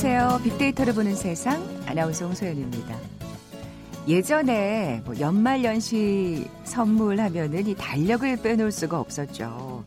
안녕하세요. 0.00 0.42
빅데이터를 0.44 0.94
보는 0.94 1.16
세상 1.16 1.60
아나운서 1.84 2.26
홍소연입니다. 2.26 2.96
예전에 4.06 5.02
뭐 5.04 5.18
연말 5.18 5.64
연시 5.64 6.48
선물하면은 6.62 7.66
이 7.66 7.74
달력을 7.74 8.36
빼놓을 8.36 8.70
수가 8.70 9.00
없었죠. 9.00 9.84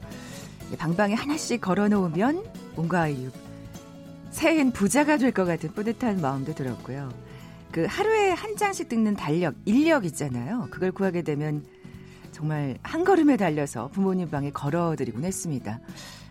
방방에 0.78 1.14
하나씩 1.14 1.62
걸어놓으면 1.62 2.44
뭔가 2.76 3.08
새해엔 4.32 4.74
부자가 4.74 5.16
될 5.16 5.32
것 5.32 5.46
같은 5.46 5.72
뿌듯한 5.72 6.20
마음도 6.20 6.54
들었고요. 6.54 7.08
그 7.72 7.86
하루에 7.86 8.32
한 8.32 8.58
장씩 8.58 8.90
뜯는 8.90 9.16
달력, 9.16 9.56
인력 9.64 10.04
있잖아요. 10.04 10.68
그걸 10.72 10.92
구하게 10.92 11.22
되면 11.22 11.64
정말 12.34 12.78
한 12.84 13.06
걸음에 13.06 13.38
달려서 13.38 13.88
부모님 13.94 14.30
방에 14.30 14.52
걸어드리곤 14.52 15.24
했습니다. 15.24 15.80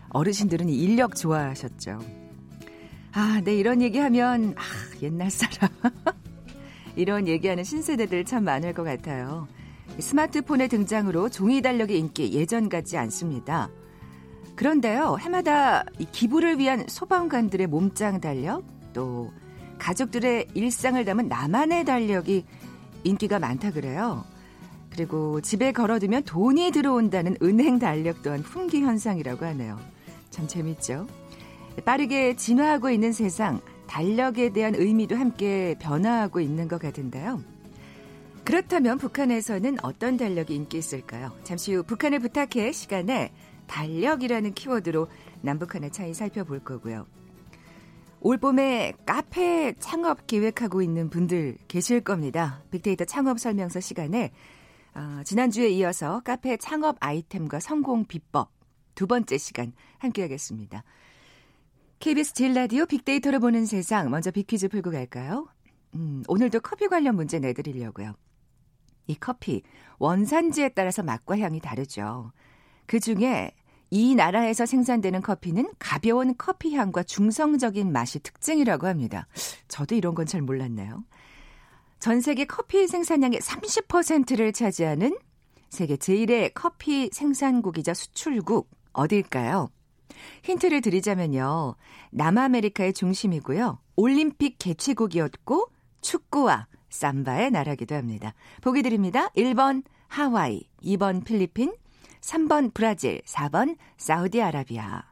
어르신들은 0.09 0.69
이 0.69 0.77
인력 0.83 1.15
좋아하셨죠. 1.15 2.20
아, 3.13 3.41
네, 3.43 3.55
이런 3.55 3.81
얘기하면, 3.81 4.55
아, 4.57 4.61
옛날 5.01 5.29
사람. 5.29 5.69
이런 6.95 7.27
얘기하는 7.27 7.63
신세대들 7.63 8.25
참 8.25 8.43
많을 8.45 8.73
것 8.73 8.83
같아요. 8.83 9.47
스마트폰의 9.99 10.69
등장으로 10.69 11.29
종이 11.29 11.61
달력의 11.61 11.99
인기 11.99 12.33
예전 12.33 12.69
같지 12.69 12.97
않습니다. 12.97 13.69
그런데요, 14.55 15.17
해마다 15.19 15.83
이 15.99 16.05
기부를 16.05 16.59
위한 16.59 16.85
소방관들의 16.87 17.67
몸짱 17.67 18.21
달력, 18.21 18.63
또 18.93 19.31
가족들의 19.77 20.49
일상을 20.53 21.03
담은 21.03 21.27
나만의 21.27 21.85
달력이 21.85 22.45
인기가 23.03 23.39
많다 23.39 23.71
그래요. 23.71 24.23
그리고 24.91 25.41
집에 25.41 25.71
걸어두면 25.71 26.23
돈이 26.23 26.71
들어온다는 26.71 27.35
은행 27.41 27.79
달력 27.79 28.21
또한 28.21 28.43
풍기 28.43 28.81
현상이라고 28.81 29.45
하네요. 29.45 29.79
참 30.29 30.47
재밌죠? 30.47 31.07
빠르게 31.85 32.35
진화하고 32.35 32.89
있는 32.89 33.11
세상, 33.11 33.61
달력에 33.87 34.53
대한 34.53 34.75
의미도 34.75 35.15
함께 35.15 35.75
변화하고 35.79 36.39
있는 36.39 36.67
것 36.67 36.81
같은데요. 36.81 37.41
그렇다면 38.43 38.97
북한에서는 38.97 39.77
어떤 39.83 40.17
달력이 40.17 40.55
인기 40.55 40.77
있을까요? 40.77 41.31
잠시 41.43 41.73
후 41.73 41.83
북한을 41.83 42.19
부탁해 42.19 42.71
시간에 42.71 43.31
달력이라는 43.67 44.53
키워드로 44.53 45.07
남북한의 45.41 45.91
차이 45.91 46.13
살펴볼 46.13 46.59
거고요. 46.59 47.05
올 48.19 48.37
봄에 48.37 48.93
카페 49.05 49.73
창업 49.79 50.27
계획하고 50.27 50.81
있는 50.81 51.09
분들 51.09 51.57
계실 51.67 52.01
겁니다. 52.01 52.63
빅데이터 52.69 53.05
창업 53.05 53.39
설명서 53.39 53.79
시간에 53.79 54.31
어, 54.93 55.21
지난주에 55.25 55.69
이어서 55.69 56.21
카페 56.23 56.57
창업 56.57 56.97
아이템과 56.99 57.59
성공 57.59 58.05
비법 58.05 58.51
두 58.93 59.07
번째 59.07 59.37
시간 59.37 59.73
함께하겠습니다. 59.99 60.83
KBS 62.01 62.33
질 62.33 62.55
라디오 62.55 62.87
빅데이터를 62.87 63.37
보는 63.37 63.67
세상 63.67 64.09
먼저 64.09 64.31
빅퀴즈 64.31 64.69
풀고 64.69 64.89
갈까요? 64.89 65.47
음, 65.93 66.23
오늘도 66.27 66.61
커피 66.61 66.87
관련 66.87 67.15
문제 67.15 67.37
내드리려고요. 67.37 68.15
이 69.05 69.15
커피 69.15 69.61
원산지에 69.99 70.69
따라서 70.69 71.03
맛과 71.03 71.37
향이 71.37 71.59
다르죠. 71.59 72.31
그 72.87 72.99
중에 72.99 73.51
이 73.91 74.15
나라에서 74.15 74.65
생산되는 74.65 75.21
커피는 75.21 75.69
가벼운 75.77 76.33
커피 76.39 76.73
향과 76.73 77.03
중성적인 77.03 77.91
맛이 77.91 78.19
특징이라고 78.19 78.87
합니다. 78.87 79.27
저도 79.67 79.93
이런 79.93 80.15
건 80.15 80.25
잘 80.25 80.41
몰랐네요. 80.41 81.03
전 81.99 82.19
세계 82.19 82.45
커피 82.45 82.87
생산량의 82.87 83.41
30%를 83.41 84.53
차지하는 84.53 85.15
세계 85.69 85.97
제1의 85.97 86.51
커피 86.55 87.11
생산국이자 87.13 87.93
수출국 87.93 88.71
어딜까요? 88.91 89.69
힌트를 90.43 90.81
드리자면요. 90.81 91.75
남아메리카의 92.11 92.93
중심이고요. 92.93 93.79
올림픽 93.95 94.57
개최국이었고 94.59 95.69
축구와 96.01 96.67
삼바의 96.89 97.51
나라기도 97.51 97.95
합니다. 97.95 98.33
보기 98.61 98.81
드립니다. 98.81 99.29
1번 99.29 99.83
하와이, 100.07 100.63
2번 100.83 101.23
필리핀, 101.23 101.73
3번 102.19 102.73
브라질, 102.73 103.21
4번 103.25 103.77
사우디아라비아. 103.97 105.03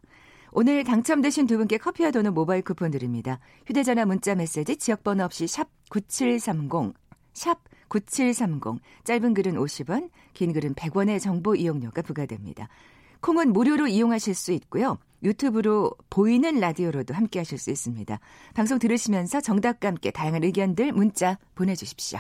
오늘 0.52 0.84
당첨되신 0.84 1.48
두 1.48 1.58
분께 1.58 1.78
커피와 1.78 2.12
도는 2.12 2.34
모바일 2.34 2.64
쿠폰 2.64 2.92
드립니다. 2.92 3.40
휴대전화 3.68 4.06
문자 4.06 4.36
메시지 4.36 4.78
지역번호 4.78 5.24
없이 5.24 5.48
샵 5.48 5.70
9730, 5.90 6.94
샵 7.34 7.60
9730. 7.88 8.82
짧은 9.04 9.34
글은 9.34 9.56
50원, 9.56 10.10
긴 10.34 10.54
글은 10.54 10.76
100원의 10.76 11.20
정보 11.20 11.56
이용료가 11.56 12.02
부과됩니다. 12.02 12.68
콩은 13.22 13.54
무료로 13.54 13.88
이용하실 13.88 14.34
수 14.34 14.52
있고요. 14.54 14.98
유튜브로 15.24 15.92
보이는 16.10 16.60
라디오로도 16.60 17.14
함께 17.14 17.40
하실 17.40 17.58
수 17.58 17.72
있습니다. 17.72 18.20
방송 18.54 18.80
들으시면서 18.80 19.42
정답과 19.42 19.90
함께 19.90 20.12
다양한 20.12 20.44
의견들 20.44 20.94
문자 20.94 21.38
보내주십시오. 21.56 22.20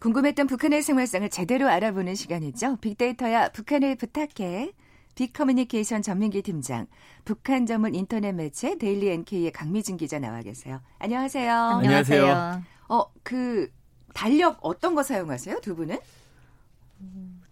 궁금했던 0.00 0.46
북한의 0.46 0.82
생활상을 0.82 1.28
제대로 1.28 1.68
알아보는 1.68 2.14
시간이죠. 2.14 2.76
빅데이터야 2.76 3.50
북한을 3.50 3.96
부탁해. 3.96 4.72
빅커뮤니케이션 5.14 6.00
전민기 6.00 6.40
팀장, 6.40 6.86
북한 7.26 7.66
전문 7.66 7.94
인터넷 7.94 8.32
매체 8.32 8.78
데일리 8.78 9.10
NK의 9.10 9.52
강미진 9.52 9.98
기자 9.98 10.18
나와 10.18 10.40
계세요. 10.40 10.80
안녕하세요. 10.98 11.54
안녕하세요. 11.54 12.62
어, 12.88 13.04
그 13.22 13.70
달력 14.14 14.58
어떤 14.62 14.94
거 14.94 15.02
사용하세요? 15.02 15.60
두 15.60 15.76
분은? 15.76 15.98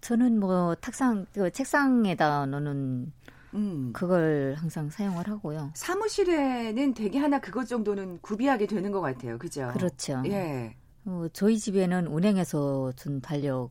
저는 0.00 0.41
뭐 0.41 0.75
탁상 0.76 1.26
그 1.34 1.50
책상에다 1.50 2.47
놓는 2.47 3.12
음. 3.54 3.91
그걸 3.92 4.54
항상 4.56 4.88
사용을 4.88 5.28
하고요. 5.28 5.72
사무실에는 5.75 6.94
되게 6.94 7.19
하나 7.19 7.41
그것 7.41 7.66
정도는 7.66 8.20
구비하게 8.22 8.66
되는 8.66 8.91
것 8.91 9.03
같아요. 9.03 9.36
그죠? 9.38 9.70
그렇죠. 9.75 10.22
예. 10.26 10.75
어, 11.08 11.26
저희 11.32 11.58
집에는 11.58 12.06
은행에서 12.06 12.92
준 12.94 13.22
달력 13.22 13.70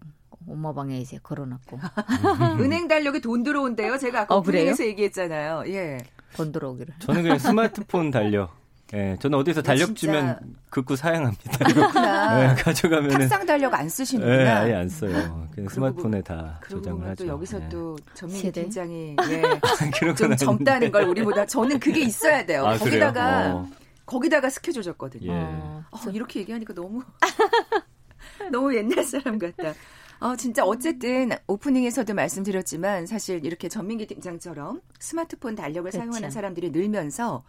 엄마 0.49 0.73
방에 0.73 0.97
이제 0.97 1.19
걸어놨고. 1.21 1.79
은행 2.59 2.87
달력에 2.87 3.19
돈 3.19 3.43
들어온대요. 3.43 3.97
제가 3.99 4.21
아까 4.21 4.35
어, 4.35 4.43
은행에서 4.45 4.85
얘기했잖아요. 4.85 5.63
예. 5.67 5.99
돈 6.35 6.51
들어오기를. 6.51 6.95
저는 6.99 7.21
그냥 7.21 7.37
스마트폰 7.37 8.09
달력. 8.09 8.57
예, 8.93 9.17
저는 9.19 9.37
어디서 9.39 9.61
달력 9.61 9.95
주면 9.95 10.39
극구 10.69 10.95
사양합니다. 10.95 11.65
그렇구나. 11.65 12.55
네, 12.55 12.61
가져가면 12.61 13.09
탁상 13.09 13.45
달력 13.45 13.73
안 13.73 13.89
쓰시는구나. 13.89 14.37
네, 14.37 14.49
아예 14.49 14.73
안 14.75 14.87
써요. 14.87 15.49
그냥 15.51 15.69
스마트폰에 15.69 16.21
다 16.21 16.61
저장을 16.69 17.05
하죠. 17.09 17.25
또 17.25 17.29
여기서 17.29 17.59
네. 17.59 17.69
또 17.69 17.97
전민기 18.13 18.51
팀장이 18.51 19.17
예, 19.29 19.41
좀 20.15 20.35
젊다는 20.37 20.89
걸 20.89 21.03
우리보다 21.03 21.45
저는 21.45 21.79
그게 21.79 22.01
있어야 22.01 22.45
돼요. 22.45 22.65
아, 22.65 22.77
거기다가 22.77 23.55
어. 23.55 23.67
거기다가 24.07 24.49
스케줄 24.49 24.81
줬거든요. 24.81 25.31
예. 25.31 25.35
어, 25.35 26.09
이렇게 26.11 26.39
얘기하니까 26.39 26.73
너무 26.73 27.03
너무 28.51 28.75
옛날 28.75 29.03
사람 29.03 29.37
같다. 29.37 29.73
어, 30.19 30.35
진짜 30.35 30.63
어쨌든 30.65 31.29
오프닝에서도 31.45 32.11
말씀드렸지만 32.15 33.05
사실 33.05 33.45
이렇게 33.45 33.69
전민기 33.69 34.07
팀장처럼 34.07 34.81
스마트폰 34.99 35.53
달력을 35.53 35.91
그렇죠. 35.91 35.97
사용하는 35.99 36.31
사람들이 36.31 36.71
늘면서 36.71 37.43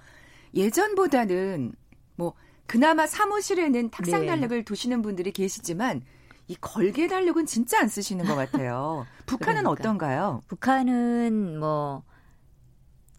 예전보다는 0.54 1.72
뭐 2.16 2.34
그나마 2.66 3.06
사무실에는 3.06 3.90
탁상 3.90 4.22
네. 4.22 4.26
달력을 4.26 4.62
두시는 4.64 5.00
분들이 5.00 5.32
계시지만 5.32 6.02
이 6.48 6.56
걸개 6.60 7.06
달력은 7.06 7.46
진짜 7.46 7.80
안 7.80 7.88
쓰시는 7.88 8.26
것 8.26 8.34
같아요. 8.34 9.06
북한은 9.26 9.62
그러니까. 9.62 9.70
어떤가요? 9.70 10.42
북한은 10.48 11.58
뭐 11.58 12.02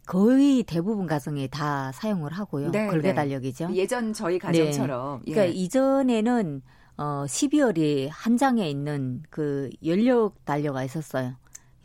거의 0.10 0.64
대부분 0.64 1.06
가정에 1.06 1.46
다 1.46 1.92
사용을 1.92 2.32
하고요. 2.32 2.72
네, 2.72 2.88
걸개 2.88 3.10
네. 3.10 3.14
달력이죠. 3.14 3.70
예전 3.76 4.12
저희 4.12 4.40
가정처럼. 4.40 5.22
네. 5.24 5.32
그러니까 5.32 5.54
예. 5.54 5.56
이전에는 5.56 6.64
어 6.98 7.26
12월이 7.28 8.10
한 8.12 8.36
장에 8.36 8.68
있는 8.68 9.22
그 9.30 9.70
연력 9.86 10.44
달력가 10.46 10.84
있었어요. 10.84 11.36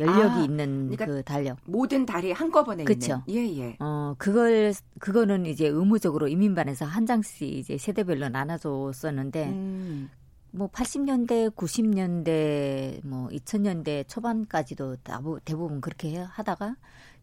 연력이 0.01 0.41
아, 0.41 0.43
있는 0.43 0.89
그러니까 0.89 1.05
그 1.05 1.23
달력. 1.23 1.59
모든 1.67 2.07
달이 2.07 2.33
한꺼번에 2.33 2.85
그쵸? 2.85 3.23
있는. 3.27 3.47
예, 3.47 3.59
예. 3.59 3.77
어, 3.79 4.15
그걸 4.17 4.73
그거는 5.01 5.45
이제 5.45 5.67
의무적으로 5.67 6.27
이민반에서 6.27 6.87
한 6.87 7.05
장씩 7.05 7.43
이제 7.43 7.77
세대별로 7.77 8.31
나눠 8.31 8.57
줬었는데 8.57 9.49
음. 9.51 10.11
뭐 10.51 10.71
80년대, 10.71 11.55
90년대, 11.55 13.05
뭐 13.05 13.29
2000년대 13.29 14.09
초반까지도 14.09 14.97
대부분 15.45 15.83
그렇게 15.83 16.17
하다가 16.17 16.77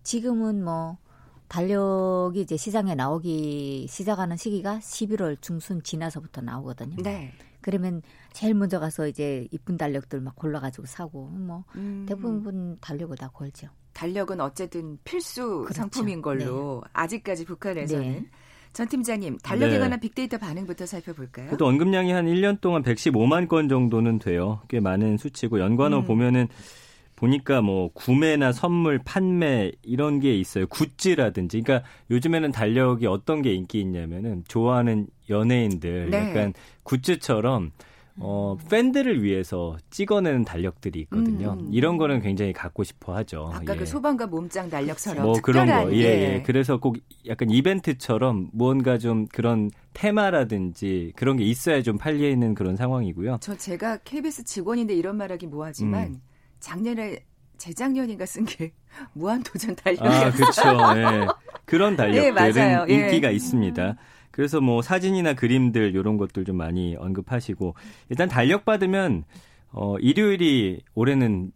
지금은 0.03 0.63
뭐 0.63 0.98
달력이 1.48 2.42
이제 2.42 2.56
시장에 2.56 2.95
나오기 2.95 3.88
시작하는 3.89 4.38
시기가 4.38 4.80
11월 4.80 5.42
중순 5.42 5.83
지나서부터 5.83 6.42
나오거든요. 6.42 6.95
네. 7.03 7.33
그러면 7.62 8.01
제일 8.33 8.53
먼저 8.53 8.80
가서 8.80 9.07
이제 9.07 9.48
이쁜 9.51 9.77
달력들 9.77 10.21
막 10.21 10.36
골라가지고 10.36 10.88
사고 10.88 11.27
뭐 11.27 11.63
음. 11.75 12.06
대부분 12.07 12.77
달력을 12.80 13.15
다 13.18 13.27
걸죠. 13.27 13.68
달력은 13.94 14.39
어쨌든 14.39 14.98
필수 15.03 15.63
그렇죠. 15.63 15.74
상품인 15.74 16.21
걸로 16.21 16.81
네. 16.83 16.89
아직까지 16.94 17.45
북한에서는 17.45 18.12
네. 18.12 18.25
전 18.74 18.88
팀장님, 18.88 19.38
달력에 19.39 19.74
네. 19.74 19.80
관한 19.80 20.00
빅데이터 20.00 20.38
반응부터 20.38 20.86
살펴볼까요? 20.86 21.48
그래도 21.48 21.68
언급량이 21.68 22.12
한 22.12 22.25
1년 22.25 22.62
동안 22.62 22.83
115만 22.83 23.50
건 23.50 23.68
정도는 23.68 24.19
돼요. 24.19 24.62
꽤 24.69 24.80
많은 24.80 25.18
수치고 25.18 25.59
연관어 25.59 26.00
음. 26.00 26.06
보면은 26.06 26.48
보니까 27.21 27.62
뭐 27.62 27.91
구매나 27.94 28.51
선물, 28.51 28.97
판매 28.97 29.71
이런 29.83 30.19
게 30.19 30.35
있어요. 30.35 30.65
굿즈라든지. 30.65 31.62
그러니까 31.62 31.88
요즘에는 32.09 32.51
달력이 32.51 33.06
어떤 33.06 33.44
게 33.44 33.53
인기 33.53 33.79
있냐면은 33.79 34.44
좋아하는 34.47 35.06
연예인들 35.29 36.09
네. 36.09 36.18
약간 36.18 36.53
굿즈처럼 36.81 37.71
어, 38.18 38.57
팬들을 38.69 39.23
위해서 39.23 39.77
찍어내는 39.91 40.45
달력들이 40.45 41.00
있거든요. 41.01 41.57
음. 41.59 41.69
이런 41.71 41.97
거는 41.97 42.21
굉장히 42.21 42.53
갖고 42.53 42.83
싶어 42.83 43.15
하죠. 43.18 43.51
아까 43.53 43.65
그 43.65 43.74
예. 43.74 43.77
그 43.77 43.85
소방과 43.85 44.25
몸짱 44.25 44.71
달력처럼. 44.71 45.24
뭐 45.24 45.39
그런 45.41 45.67
거. 45.67 45.94
예, 45.94 45.97
예, 45.97 46.03
예. 46.06 46.44
그래서 46.44 46.79
꼭 46.79 46.97
약간 47.27 47.51
이벤트처럼 47.51 48.50
무언가 48.51 48.97
좀 48.97 49.27
그런 49.27 49.69
테마라든지 49.94 51.13
그런 51.15 51.38
게 51.38 51.44
있어야 51.45 51.83
좀 51.83 52.00
팔리는 52.00 52.56
그런 52.56 52.75
상황이고요. 52.75 53.38
저 53.41 53.56
제가 53.56 53.97
KBS 53.97 54.44
직원인데 54.44 54.95
이런 54.95 55.17
말하기 55.17 55.45
뭐하지만 55.47 56.07
음. 56.07 56.21
작년에 56.62 57.19
재작년인가 57.58 58.25
쓴 58.25 58.46
게 58.46 58.72
무한도전 59.13 59.75
달력이었어요. 59.75 60.80
아, 60.80 60.94
그렇죠. 60.94 61.00
예. 61.00 61.28
그런 61.66 61.96
달력들은 61.98 62.90
예, 62.90 62.94
인기가 62.94 63.30
있습니다. 63.30 63.90
음. 63.90 63.96
그래서 64.31 64.62
뭐 64.62 64.81
사진이나 64.81 65.34
그림들 65.34 65.94
이런 65.94 66.18
것들 66.18 66.46
좀 66.46 66.56
많이 66.56 66.96
언급하시고 66.96 67.75
일단 68.10 68.30
달력 68.30 68.63
받으면 68.63 69.25
어 69.74 69.98
일요일이 70.00 70.81
올해는 70.96 71.52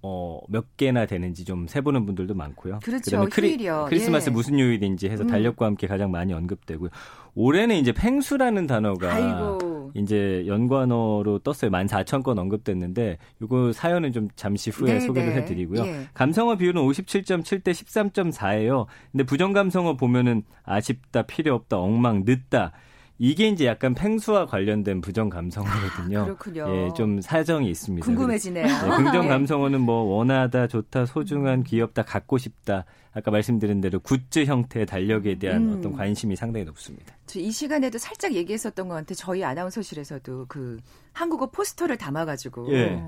어, 0.00 0.38
몇 0.48 0.76
개나 0.76 1.06
되는지 1.06 1.44
좀 1.44 1.66
세보는 1.66 2.06
분들도 2.06 2.34
많고요. 2.34 2.78
그렇죠. 2.84 3.26
크리, 3.30 3.48
휴일이요. 3.48 3.86
크리스마스 3.88 4.30
예. 4.30 4.32
무슨 4.32 4.58
요일인지 4.58 5.08
해서 5.08 5.24
음. 5.24 5.28
달력과 5.28 5.66
함께 5.66 5.86
가장 5.86 6.10
많이 6.10 6.32
언급되고요. 6.32 6.90
올해는 7.34 7.76
이제 7.76 7.92
팽수라는 7.92 8.66
단어가 8.68 9.12
아이고. 9.14 9.77
이제 9.94 10.44
연관어로 10.46 11.40
떴어요. 11.40 11.70
14,000건 11.70 12.38
언급됐는데 12.38 13.18
이거 13.42 13.72
사연은 13.72 14.12
좀 14.12 14.28
잠시 14.36 14.70
후에 14.70 14.94
네, 14.94 15.00
소개를 15.00 15.30
네. 15.30 15.36
해드리고요. 15.36 15.86
예. 15.86 16.08
감성어 16.14 16.56
비율은 16.56 16.82
57.7대 16.82 17.70
13.4예요. 17.70 18.86
근데 19.12 19.24
부정 19.24 19.52
감성어 19.52 19.96
보면은 19.96 20.42
아쉽다, 20.64 21.22
필요 21.22 21.54
없다, 21.54 21.78
엉망, 21.78 22.24
늦다. 22.24 22.72
이게 23.20 23.48
이제 23.48 23.66
약간 23.66 23.94
팽수와 23.94 24.46
관련된 24.46 25.00
부정 25.00 25.28
감성어거든요. 25.28 26.20
아, 26.20 26.24
그렇군요. 26.24 26.66
예, 26.68 26.92
좀 26.94 27.20
사정이 27.20 27.68
있습니다. 27.68 28.04
궁금해지네요. 28.04 28.64
네, 28.64 28.96
긍정 28.96 29.22
네. 29.22 29.28
감성어는 29.28 29.80
뭐 29.80 30.02
원하다, 30.16 30.68
좋다, 30.68 31.04
소중한, 31.04 31.64
귀엽다, 31.64 32.02
갖고 32.02 32.38
싶다. 32.38 32.84
아까 33.12 33.32
말씀드린 33.32 33.80
대로 33.80 33.98
굿즈 33.98 34.44
형태의 34.44 34.86
달력에 34.86 35.36
대한 35.40 35.62
음. 35.62 35.78
어떤 35.78 35.92
관심이 35.94 36.36
상당히 36.36 36.64
높습니다. 36.64 37.16
저이 37.26 37.50
시간에도 37.50 37.98
살짝 37.98 38.34
얘기했었던 38.34 38.86
것 38.86 38.94
같아. 38.94 39.14
저희 39.14 39.42
아나운서실에서도 39.42 40.46
그 40.48 40.78
한국어 41.12 41.50
포스터를 41.50 41.96
담아가지고 41.96 42.72
예. 42.72 43.02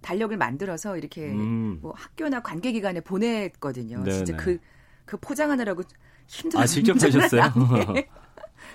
달력을 0.00 0.36
만들어서 0.36 0.96
이렇게 0.96 1.28
음. 1.28 1.80
뭐 1.82 1.92
학교나 1.96 2.40
관계기관에 2.42 3.00
보냈거든요. 3.00 4.04
네네. 4.04 4.16
진짜 4.16 4.36
그, 4.36 4.58
그 5.04 5.16
포장하느라고 5.16 5.82
힘들어요. 6.28 6.62
아, 6.62 6.66
직접 6.66 7.02
하셨어요? 7.02 7.42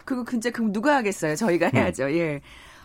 그거 0.06 0.24
진짜 0.30 0.52
그럼 0.52 0.72
누가 0.72 0.96
하겠어요? 0.96 1.36
저희가 1.36 1.68
음. 1.68 1.76
해야죠. 1.76 2.12
예. 2.14 2.42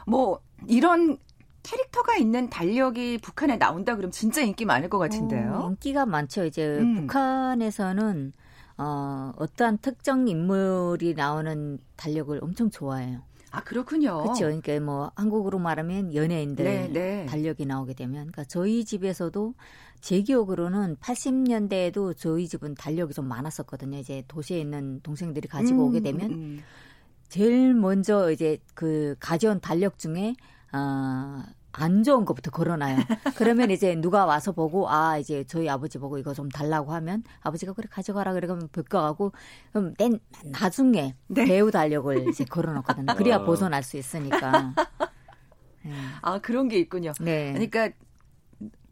뭐 0.06 0.40
이런 0.66 1.18
캐릭터가 1.62 2.16
있는 2.16 2.48
달력이 2.48 3.18
북한에 3.18 3.58
나온다 3.58 3.94
그러면 3.94 4.10
진짜 4.10 4.40
인기 4.40 4.64
많을 4.64 4.88
것 4.88 4.98
같은데요. 4.98 5.52
어, 5.52 5.68
인기가 5.70 6.06
많죠. 6.06 6.44
이제 6.46 6.78
음. 6.78 7.06
북한에서는 7.06 8.32
어, 8.78 9.32
어떠한 9.36 9.78
특정 9.78 10.26
인물이 10.26 11.14
나오는 11.14 11.78
달력을 11.96 12.38
엄청 12.42 12.70
좋아해요. 12.70 13.20
아 13.50 13.62
그렇군요. 13.62 14.22
그렇죠. 14.22 14.44
그러니까 14.44 14.78
뭐 14.80 15.10
한국으로 15.16 15.58
말하면 15.58 16.14
연예인들 16.14 16.64
네, 16.64 16.88
네. 16.88 17.26
달력이 17.26 17.66
나오게 17.66 17.94
되면, 17.94 18.30
그러니까 18.30 18.44
저희 18.44 18.84
집에서도 18.84 19.54
제 20.00 20.22
기억으로는 20.22 20.96
80년대에도 20.96 22.16
저희 22.16 22.48
집은 22.48 22.74
달력이 22.74 23.12
좀 23.12 23.26
많았었거든요. 23.26 23.98
이제 23.98 24.22
도시에 24.28 24.60
있는 24.60 25.00
동생들이 25.02 25.48
가지고 25.48 25.82
음, 25.82 25.88
오게 25.88 26.00
되면 26.00 26.30
음. 26.30 26.62
음. 27.30 27.32
제일 27.32 27.74
먼저 27.74 28.30
이제 28.30 28.58
그 28.74 29.14
가져온 29.20 29.60
달력 29.60 29.98
중에 29.98 30.34
어, 30.72 31.42
안 31.72 32.02
좋은 32.02 32.24
것부터 32.24 32.50
걸어놔요. 32.50 32.98
그러면 33.36 33.70
이제 33.70 33.94
누가 33.94 34.26
와서 34.26 34.50
보고 34.52 34.90
아 34.90 35.18
이제 35.18 35.44
저희 35.44 35.68
아버지 35.68 35.98
보고 35.98 36.18
이거 36.18 36.34
좀 36.34 36.48
달라고 36.48 36.92
하면 36.92 37.22
아버지가 37.42 37.72
그래 37.74 37.86
가져가라 37.90 38.32
그러면 38.32 38.68
벗겨가고 38.72 39.32
그럼 39.72 39.94
낸 39.96 40.18
나중에 40.44 41.14
네. 41.28 41.44
배우 41.44 41.70
달력을 41.70 42.28
이제 42.28 42.44
걸어놓거든요. 42.44 43.14
그래야 43.16 43.36
어. 43.36 43.44
벗어날 43.44 43.82
수 43.84 43.96
있으니까. 43.96 44.74
네. 45.82 45.92
아 46.22 46.40
그런 46.40 46.68
게 46.68 46.78
있군요. 46.78 47.12
네. 47.20 47.52
그러니까 47.52 47.90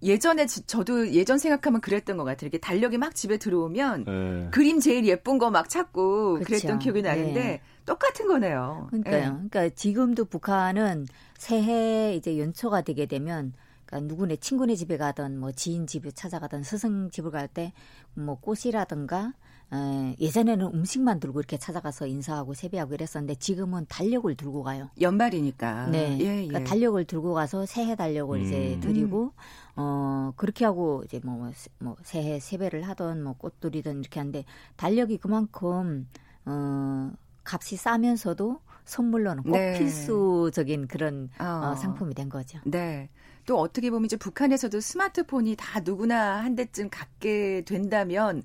예전에 0.01 0.47
저도 0.47 1.13
예전 1.13 1.39
생각하면 1.39 1.81
그랬던 1.81 2.17
것 2.17 2.23
같아요. 2.25 2.47
이렇게 2.47 2.59
달력이 2.59 2.99
막 2.99 3.17
집에 3.17 3.37
들어오면 3.39 4.05
네. 4.05 4.49
그림 4.53 4.79
제일 4.79 5.05
예쁜 5.07 5.39
거 5.39 5.51
막 5.51 5.69
찾고. 5.69 6.41
그랬던 6.45 6.79
기억이 6.79 7.03
나는데 7.03 7.35
네. 7.43 7.61
똑같은 7.89 8.29
거네요. 8.29 8.87
그러니까요. 8.91 9.21
네. 9.21 9.49
그러니까 9.49 9.69
지금도 9.71 10.27
북한은 10.27 11.07
새해 11.39 12.15
이제 12.15 12.39
연초가 12.39 12.83
되게 12.83 13.07
되면 13.07 13.53
그러니까 13.87 14.09
누구네 14.13 14.37
친구네 14.37 14.75
집에 14.77 14.97
가든 14.99 15.39
뭐 15.41 15.51
지인 15.53 15.87
집에 15.87 16.11
찾아가든 16.11 16.63
스승 16.63 17.11
집을 17.11 17.31
갈 17.31 17.49
때 17.49 17.73
뭐 18.15 18.39
꽃이라든가 18.41 19.33
에, 19.73 20.17
예전에는 20.19 20.67
음식만 20.75 21.21
들고 21.21 21.41
이렇게 21.41 21.57
찾아가서 21.59 22.07
인사하고 22.07 22.55
세배하고 22.55 22.95
이랬었는데 22.95 23.35
지금은 23.37 23.87
달력을 23.89 24.35
들고 24.35 24.63
가요. 24.63 24.89
연말이니까. 25.01 25.87
네. 25.89 26.19
예, 26.21 26.25
예. 26.43 26.47
그러니까 26.47 26.65
달력을 26.65 27.03
들고 27.05 27.33
가서 27.35 27.65
새해 27.67 27.95
달력을 27.95 28.37
음. 28.39 28.45
이제 28.45 28.79
드리고 28.81 29.33
어 29.77 30.33
그렇게 30.37 30.65
하고 30.65 31.03
이제 31.05 31.21
뭐, 31.23 31.51
뭐 31.79 31.97
새해 32.03 32.41
세배를 32.41 32.83
하던 32.89 33.23
뭐 33.23 33.35
꽃들이든 33.35 34.01
이렇게 34.01 34.21
하는데 34.21 34.45
달력이 34.77 35.19
그만큼 35.19 36.09
어 36.47 37.13
값이 37.51 37.77
싸면서도 37.77 38.61
선물로는 38.85 39.43
꼭 39.45 39.53
네. 39.53 39.79
필수적인 39.79 40.89
그런 40.89 41.31
어. 41.39 41.71
어, 41.73 41.75
상품이 41.77 42.15
된 42.15 42.29
거죠. 42.29 42.59
네. 42.65 43.09
또 43.47 43.59
어떻게 43.59 43.91
보면 43.91 44.07
이제 44.07 44.17
북한에서도 44.17 44.79
스마트폰이 44.81 45.57
다 45.57 45.81
누구나 45.81 46.43
한 46.45 46.55
대쯤 46.55 46.91
갖게 46.91 47.63
된다면 47.67 48.43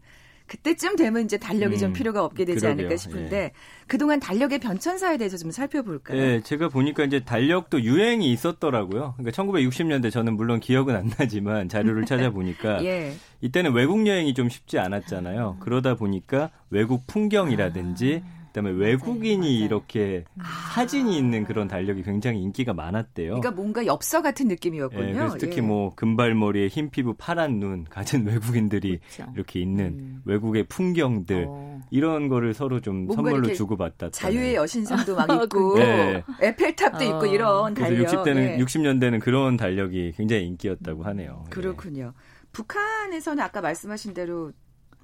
그때쯤 0.48 0.98
되면 0.98 1.24
이제 1.24 1.38
달력이 1.38 1.76
음, 1.76 1.80
좀 1.80 1.94
필요가 1.94 2.24
없게 2.24 2.46
되지 2.46 2.60
그러게요. 2.60 2.86
않을까 2.86 2.98
싶은데 2.98 3.38
예. 3.38 3.52
그동안 3.88 4.20
달력의 4.20 4.60
변천사에 4.60 5.18
대해서 5.18 5.38
좀 5.38 5.52
살펴볼까요? 5.52 6.18
예, 6.22 6.42
제가 6.42 6.70
보니까 6.70 7.06
이제 7.06 7.22
달력도 7.22 7.82
유행이 7.82 8.32
있었더라고요. 8.32 9.16
그러니까 9.18 9.44
1960년대 9.44 10.12
저는 10.12 10.36
물론 10.36 10.60
기억은 10.60 10.96
안 10.96 11.12
나지만 11.18 11.70
자료를 11.70 12.06
찾아보니까 12.06 12.84
예. 12.86 13.14
이때는 13.42 13.74
외국 13.74 14.06
여행이 14.06 14.34
좀 14.34 14.50
쉽지 14.50 14.80
않았잖아요. 14.80 15.58
그러다 15.62 15.96
보니까 15.96 16.50
외국 16.70 17.08
풍경이라든지 17.08 18.24
아. 18.26 18.43
그다음에 18.54 18.70
외국인이 18.72 19.38
맞아요. 19.38 19.66
이렇게 19.66 20.26
아. 20.38 20.44
사진이 20.76 21.18
있는 21.18 21.44
그런 21.44 21.68
달력이 21.68 22.04
굉장히 22.04 22.42
인기가 22.42 22.74
많았대요. 22.74 23.40
그러니까 23.40 23.52
뭔가 23.52 23.86
엽서 23.86 24.22
같은 24.22 24.48
느낌이었군요. 24.48 25.10
예, 25.10 25.14
그래서 25.14 25.38
특히 25.40 25.58
예. 25.58 25.62
뭐 25.62 25.94
금발머리에 25.96 26.68
흰 26.68 26.92
피부 26.92 27.16
파란 27.16 27.60
눈 27.60 27.84
가진 27.90 28.26
외국인들이 28.28 29.00
그렇죠. 29.00 29.32
이렇게 29.36 29.60
있는 29.60 29.86
음. 29.86 30.22
외국의 30.26 30.66
풍경들 30.66 31.46
어. 31.50 31.82
이런 31.90 32.28
거를 32.28 32.54
서로 32.54 32.80
좀 32.80 33.12
선물로 33.12 33.54
주고받다. 33.54 34.12
자유의 34.12 34.56
여신상도 34.56 35.16
막 35.18 35.44
있고 35.44 35.80
네. 35.80 36.24
에펠탑도 36.40 36.98
어. 37.00 37.04
있고 37.04 37.26
이런 37.26 37.74
달력. 37.74 37.98
그래서 37.98 38.24
60대는 38.24 38.38
예. 38.38 38.58
60년대는 38.60 39.20
그런 39.20 39.58
달력이 39.58 40.14
굉장히 40.16 40.46
인기였다고 40.46 41.04
하네요. 41.04 41.46
그렇군요. 41.50 42.14
예. 42.16 42.44
북한에서는 42.52 43.44
아까 43.44 43.62
말씀하신 43.62 44.14
대로 44.14 44.52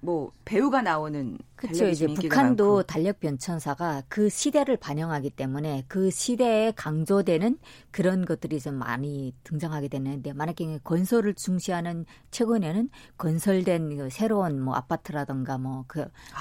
뭐 0.02 0.32
배우가 0.46 0.82
나오는 0.82 1.38
그렇죠. 1.56 1.88
이제 1.88 2.08
북한도 2.08 2.64
많고. 2.64 2.84
달력 2.84 3.20
변천사가 3.20 4.04
그 4.08 4.30
시대를 4.30 4.78
반영하기 4.78 5.32
때문에 5.32 5.84
그 5.88 6.10
시대에 6.10 6.72
강조되는 6.76 7.58
그런 7.92 8.26
것들이 8.26 8.60
좀 8.60 8.76
많이 8.76 9.34
등장하게 9.44 9.90
되는데 9.90 10.32
만약에 10.34 10.80
건설을 10.84 11.34
중시하는 11.34 12.06
최근에는 12.32 12.90
건설된 13.18 13.98
그 13.98 14.10
새로운 14.10 14.62
뭐 14.62 14.76
아파트라든가 14.76 15.58
뭐그뭐 15.58 15.86
그, 15.88 16.00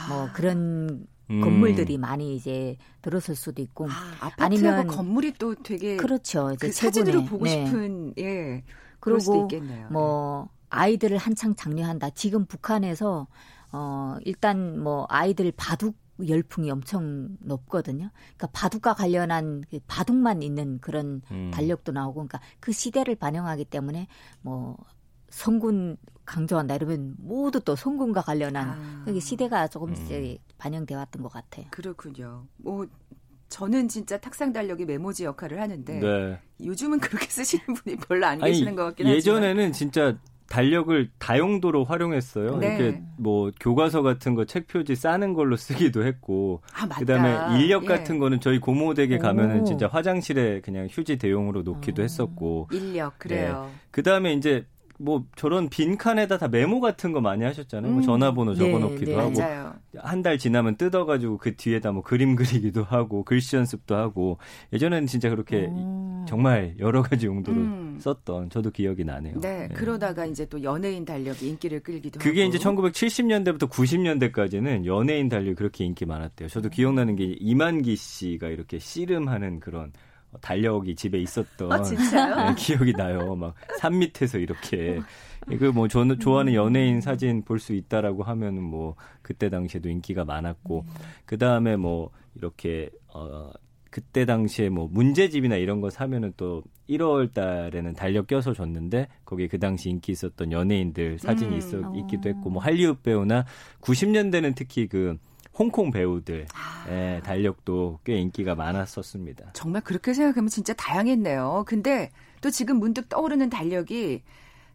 뭐 0.08 0.28
아. 0.28 0.32
그런 0.32 1.06
음. 1.30 1.40
건물들이 1.40 1.98
많이 1.98 2.36
이제 2.36 2.76
들어설 3.02 3.34
수도 3.34 3.60
있고 3.60 3.86
아, 3.88 4.30
아니면 4.38 4.86
건물이 4.86 5.34
또 5.38 5.54
되게 5.54 5.96
그렇죠. 5.96 6.52
이제 6.52 6.68
그 6.68 6.72
사진으로 6.72 7.24
보고 7.24 7.44
네. 7.44 7.66
싶은 7.66 8.14
예. 8.18 8.62
그리고 9.00 9.48
뭐 9.90 10.48
아이들을 10.70 11.16
한창 11.18 11.54
장려한다. 11.54 12.10
지금 12.10 12.46
북한에서 12.46 13.26
어 13.72 14.16
일단 14.24 14.80
뭐 14.80 15.06
아이들 15.08 15.52
바둑 15.56 15.96
열풍이 16.26 16.70
엄청 16.70 17.36
높거든요. 17.40 18.10
그러니까 18.36 18.48
바둑과 18.52 18.94
관련한 18.94 19.62
그 19.70 19.78
바둑만 19.86 20.42
있는 20.42 20.78
그런 20.80 21.22
음. 21.30 21.50
달력도 21.52 21.92
나오고, 21.92 22.14
그러니까 22.14 22.40
그 22.60 22.72
시대를 22.72 23.14
반영하기 23.14 23.66
때문에 23.66 24.08
뭐 24.42 24.76
성군 25.30 25.96
강조한다 26.24 26.74
이러면 26.74 27.14
모두 27.18 27.60
또 27.60 27.76
성군과 27.76 28.22
관련한 28.22 29.04
아. 29.06 29.20
시대가 29.20 29.68
조금씩 29.68 30.10
음. 30.10 30.36
반영돼 30.58 30.94
왔던 30.94 31.22
것 31.22 31.30
같아요. 31.30 31.66
그렇군요. 31.70 32.46
뭐 32.56 32.86
저는 33.48 33.88
진짜 33.88 34.18
탁상 34.18 34.52
달력이 34.52 34.84
메모지 34.84 35.24
역할을 35.24 35.60
하는데 35.60 36.00
네. 36.00 36.40
요즘은 36.60 37.00
그렇게 37.00 37.26
쓰시는 37.26 37.64
분이 37.74 37.96
별로 37.96 38.26
안 38.26 38.42
아니, 38.42 38.52
계시는 38.52 38.74
것 38.74 38.84
같긴 38.84 39.06
하지만 39.06 39.16
예전에는 39.16 39.72
진짜 39.72 40.18
달력을 40.48 41.10
다용도로 41.18 41.84
활용했어요. 41.84 42.56
네. 42.56 42.76
이렇게 42.78 43.02
뭐 43.18 43.50
교과서 43.60 44.02
같은 44.02 44.34
거 44.34 44.44
책 44.46 44.66
표지 44.66 44.96
싸는 44.96 45.34
걸로 45.34 45.56
쓰기도 45.56 46.04
했고 46.06 46.62
아, 46.74 46.88
그다음에 46.88 47.60
인력 47.60 47.84
예. 47.84 47.88
같은 47.88 48.18
거는 48.18 48.40
저희 48.40 48.58
고모 48.58 48.94
댁에 48.94 49.18
가면은 49.18 49.64
진짜 49.66 49.86
화장실에 49.88 50.60
그냥 50.62 50.88
휴지 50.90 51.18
대용으로 51.18 51.62
놓기도 51.62 52.00
오. 52.00 52.04
했었고 52.04 52.68
인력 52.72 53.18
그래요. 53.18 53.68
네. 53.70 53.78
그다음에 53.90 54.32
이제 54.32 54.64
뭐 54.98 55.24
저런 55.36 55.68
빈칸에다 55.68 56.38
다 56.38 56.48
메모 56.48 56.80
같은 56.80 57.12
거 57.12 57.20
많이 57.20 57.44
하셨잖아요. 57.44 57.90
뭐 57.92 58.00
음. 58.00 58.04
뭐 58.04 58.04
전화번호 58.04 58.52
네, 58.52 58.58
적어놓기도 58.58 59.10
네, 59.12 59.16
하고 59.16 59.40
한 59.96 60.22
달 60.22 60.36
지나면 60.38 60.76
뜯어가지고 60.76 61.38
그 61.38 61.54
뒤에다 61.56 61.92
뭐 61.92 62.02
그림 62.02 62.34
그리기도 62.36 62.82
하고 62.82 63.22
글씨 63.24 63.56
연습도 63.56 63.94
하고 63.94 64.38
예전에는 64.72 65.06
진짜 65.06 65.30
그렇게 65.30 65.66
오. 65.70 66.24
정말 66.28 66.74
여러 66.78 67.02
가지 67.02 67.26
용도로 67.26 67.56
음. 67.56 67.98
썼던 68.00 68.50
저도 68.50 68.70
기억이 68.70 69.04
나네요. 69.04 69.40
네, 69.40 69.68
네, 69.68 69.74
그러다가 69.74 70.26
이제 70.26 70.44
또 70.46 70.62
연예인 70.62 71.04
달력이 71.04 71.48
인기를 71.48 71.80
끌기도 71.80 72.18
그게 72.18 72.42
하고. 72.42 72.54
이제 72.54 72.58
1970년대부터 72.64 73.68
90년대까지는 73.70 74.84
연예인 74.84 75.28
달력이 75.28 75.54
그렇게 75.54 75.84
인기 75.84 76.04
많았대요. 76.04 76.48
저도 76.48 76.68
기억나는 76.68 77.16
게 77.16 77.24
이만기 77.38 77.96
씨가 77.96 78.48
이렇게 78.48 78.78
씨름하는 78.78 79.60
그런 79.60 79.92
달력이 80.40 80.94
집에 80.94 81.18
있었던 81.18 81.72
아, 81.72 81.82
네, 81.82 82.54
기억이 82.56 82.92
나요. 82.92 83.34
막 83.34 83.54
산 83.78 83.98
밑에서 83.98 84.38
이렇게 84.38 85.00
이거 85.50 85.70
뭐 85.72 85.88
저는 85.88 86.18
좋아하는 86.18 86.54
연예인 86.54 87.00
사진 87.00 87.42
볼 87.42 87.58
수 87.58 87.72
있다라고 87.74 88.22
하면은 88.24 88.62
뭐 88.62 88.94
그때 89.22 89.48
당시에도 89.48 89.88
인기가 89.88 90.24
많았고 90.24 90.80
음. 90.86 90.92
그 91.24 91.38
다음에 91.38 91.76
뭐 91.76 92.10
이렇게 92.34 92.90
어 93.14 93.50
그때 93.90 94.26
당시에 94.26 94.68
뭐 94.68 94.86
문제집이나 94.90 95.56
이런 95.56 95.80
거 95.80 95.88
사면은 95.90 96.32
또 96.36 96.62
1월 96.90 97.32
달에는 97.32 97.94
달력 97.94 98.26
껴서 98.26 98.52
줬는데 98.52 99.08
거기에 99.24 99.46
그 99.48 99.58
당시 99.58 99.88
인기 99.88 100.12
있었던 100.12 100.52
연예인들 100.52 101.18
사진이 101.20 101.52
음. 101.52 101.58
있어 101.58 101.92
있기도 101.96 102.28
했고 102.28 102.50
뭐 102.50 102.62
할리우드 102.62 103.00
배우나 103.02 103.44
90년대는 103.80 104.54
특히 104.54 104.86
그 104.88 105.16
홍콩 105.58 105.90
배우들 105.90 106.46
아. 106.54 106.86
예, 106.90 107.20
달력도 107.24 107.98
꽤 108.04 108.16
인기가 108.16 108.54
많았었습니다. 108.54 109.50
정말 109.54 109.82
그렇게 109.82 110.14
생각하면 110.14 110.48
진짜 110.48 110.72
다양했네요. 110.74 111.64
근데 111.66 112.10
또 112.40 112.50
지금 112.50 112.78
문득 112.78 113.08
떠오르는 113.08 113.50
달력이 113.50 114.22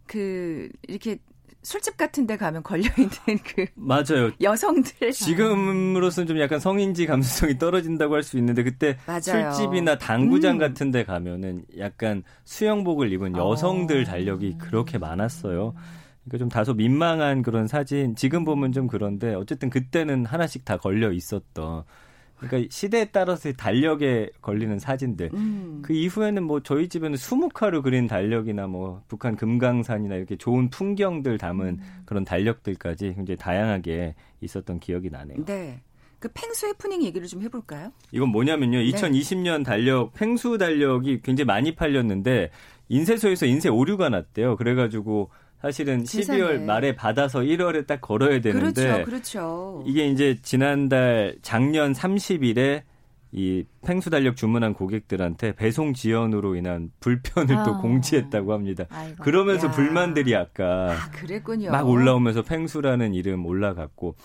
그 0.06 0.70
이렇게 0.88 1.18
술집 1.66 1.96
같은 1.96 2.28
데 2.28 2.36
가면 2.36 2.62
걸려 2.64 2.90
있는 2.98 3.40
그 3.46 3.66
맞아요. 3.76 4.32
여성들 4.42 5.14
지금으로서는 5.14 6.28
좀 6.28 6.38
약간 6.42 6.60
성인지 6.60 7.06
감수성이 7.06 7.58
떨어진다고 7.58 8.16
할 8.16 8.24
수 8.24 8.38
있는데 8.38 8.64
그때 8.64 8.98
맞아요. 9.06 9.52
술집이나 9.54 9.98
당구장 9.98 10.56
음. 10.56 10.60
같은 10.60 10.92
데 10.92 11.06
가면은 11.06 11.64
약간 11.78 12.24
수영복을 12.44 13.14
입은 13.14 13.38
여성들 13.38 14.02
어. 14.02 14.06
달력이 14.06 14.58
그렇게 14.58 14.98
많았어요. 14.98 15.74
그러니까 16.26 16.38
좀 16.38 16.50
다소 16.50 16.74
민망한 16.74 17.42
그런 17.42 17.68
사진 17.68 18.16
지금 18.16 18.46
보면 18.46 18.72
좀 18.72 18.88
그런데 18.88 19.34
어쨌든 19.34 19.70
그때는 19.70 20.26
하나씩 20.26 20.66
다 20.66 20.78
걸려 20.78 21.12
있었던 21.12 21.84
그러니까 22.38 22.70
시대에 22.70 23.06
따라서 23.06 23.52
달력에 23.54 24.30
걸리는 24.42 24.78
사진들 24.80 25.30
음. 25.34 25.82
그 25.84 25.94
이후에는 25.94 26.44
뭐 26.44 26.62
저희 26.62 26.90
집에는 26.90 27.16
수묵화로 27.16 27.82
그린 27.82 28.08
달력이나 28.08 28.68
뭐 28.68 29.02
북한 29.08 29.36
금강산이나 29.36 30.16
이렇게 30.16 30.36
좋은 30.36 30.70
풍경들 30.70 31.38
담은 31.38 31.68
음. 31.68 32.04
그런 32.06 32.26
달력들까지 32.26 33.14
굉장히 33.16 33.38
다양하게 33.38 34.16
있었던 34.42 34.80
기억이 34.80 35.10
나네요. 35.10 35.46
네. 35.46 35.82
그 36.20 36.30
펭수 36.34 36.68
해프닝 36.68 37.04
얘기를 37.04 37.28
좀 37.28 37.42
해볼까요? 37.42 37.92
이건 38.12 38.30
뭐냐면요. 38.30 38.78
2020년 38.78 39.66
달력 39.66 40.14
펭수 40.14 40.58
달력이 40.58 41.22
굉장히 41.22 41.46
많이 41.46 41.76
팔렸는데 41.76 42.50
인쇄소에서 42.88 43.46
인쇄 43.46 43.68
오류가 43.68 44.08
났대요. 44.08 44.56
그래가지고 44.56 45.32
사실은 45.64 46.04
세상에. 46.04 46.40
12월 46.40 46.62
말에 46.62 46.94
받아서 46.94 47.40
1월에 47.40 47.88
딱 47.88 48.02
걸어야 48.02 48.42
되는데 48.42 48.84
그렇죠, 48.84 49.06
그렇죠. 49.06 49.84
이게 49.88 50.08
이제 50.08 50.38
지난달 50.42 51.38
작년 51.42 51.94
30일에 51.94 52.84
이 53.32 53.64
팽수 53.82 54.10
달력 54.10 54.36
주문한 54.36 54.74
고객들한테 54.74 55.56
배송 55.56 55.94
지연으로 55.94 56.56
인한 56.56 56.92
불편을 57.00 57.56
아. 57.56 57.64
또 57.64 57.78
공지했다고 57.80 58.52
합니다. 58.52 58.86
아이고. 58.90 59.24
그러면서 59.24 59.68
야. 59.68 59.72
불만들이 59.72 60.36
아까 60.36 60.92
아. 60.92 61.72
막 61.72 61.90
올라오면서 61.90 62.44
팽수라는 62.44 63.14
이름 63.14 63.46
올라갔고 63.46 64.16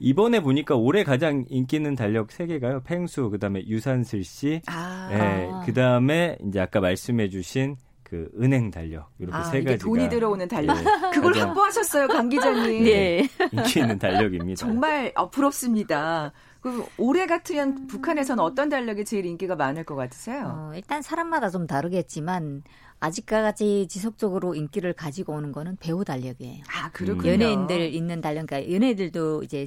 이번에 0.00 0.40
보니까 0.40 0.76
올해 0.76 1.02
가장 1.02 1.46
인기 1.48 1.76
있는 1.76 1.94
달력 1.94 2.28
3개가요. 2.28 2.84
팽수, 2.84 3.30
그다음에 3.30 3.66
유산슬 3.66 4.22
씨, 4.22 4.60
아. 4.66 5.08
네, 5.10 5.50
그다음에 5.64 6.36
이제 6.46 6.60
아까 6.60 6.80
말씀해 6.80 7.30
주신 7.30 7.76
그 8.14 8.30
은행 8.40 8.70
달력 8.70 9.10
이렇게 9.18 9.36
아, 9.36 9.42
세 9.42 9.64
가지가 9.64 9.84
돈이 9.84 10.08
들어오는 10.08 10.46
달력 10.46 10.78
예, 10.78 10.84
그걸 11.12 11.36
확보하셨어요 11.36 12.06
강 12.06 12.28
기자님. 12.28 12.84
네. 12.84 13.28
인기 13.50 13.80
있는 13.80 13.98
달력입니다. 13.98 14.56
정말 14.56 15.10
어, 15.16 15.30
부럽습니다. 15.30 16.32
그 16.60 16.86
올해 16.96 17.26
같으면 17.26 17.88
북한에서는 17.88 18.42
어떤 18.42 18.68
달력이 18.68 19.04
제일 19.04 19.26
인기가 19.26 19.56
많을 19.56 19.82
것 19.82 19.96
같으세요? 19.96 20.46
어, 20.46 20.72
일단 20.76 21.02
사람마다 21.02 21.50
좀 21.50 21.66
다르겠지만 21.66 22.62
아직까지 23.00 23.88
지속적으로 23.88 24.54
인기를 24.54 24.92
가지고 24.92 25.32
오는 25.34 25.50
거는 25.50 25.76
배우 25.76 26.04
달력이에요. 26.04 26.62
아 26.72 26.90
그렇군요. 26.92 27.32
연예인들 27.32 27.92
있는 27.92 28.20
달력, 28.20 28.46
그러니까 28.46 28.72
연예인들도 28.72 29.42
이제 29.42 29.66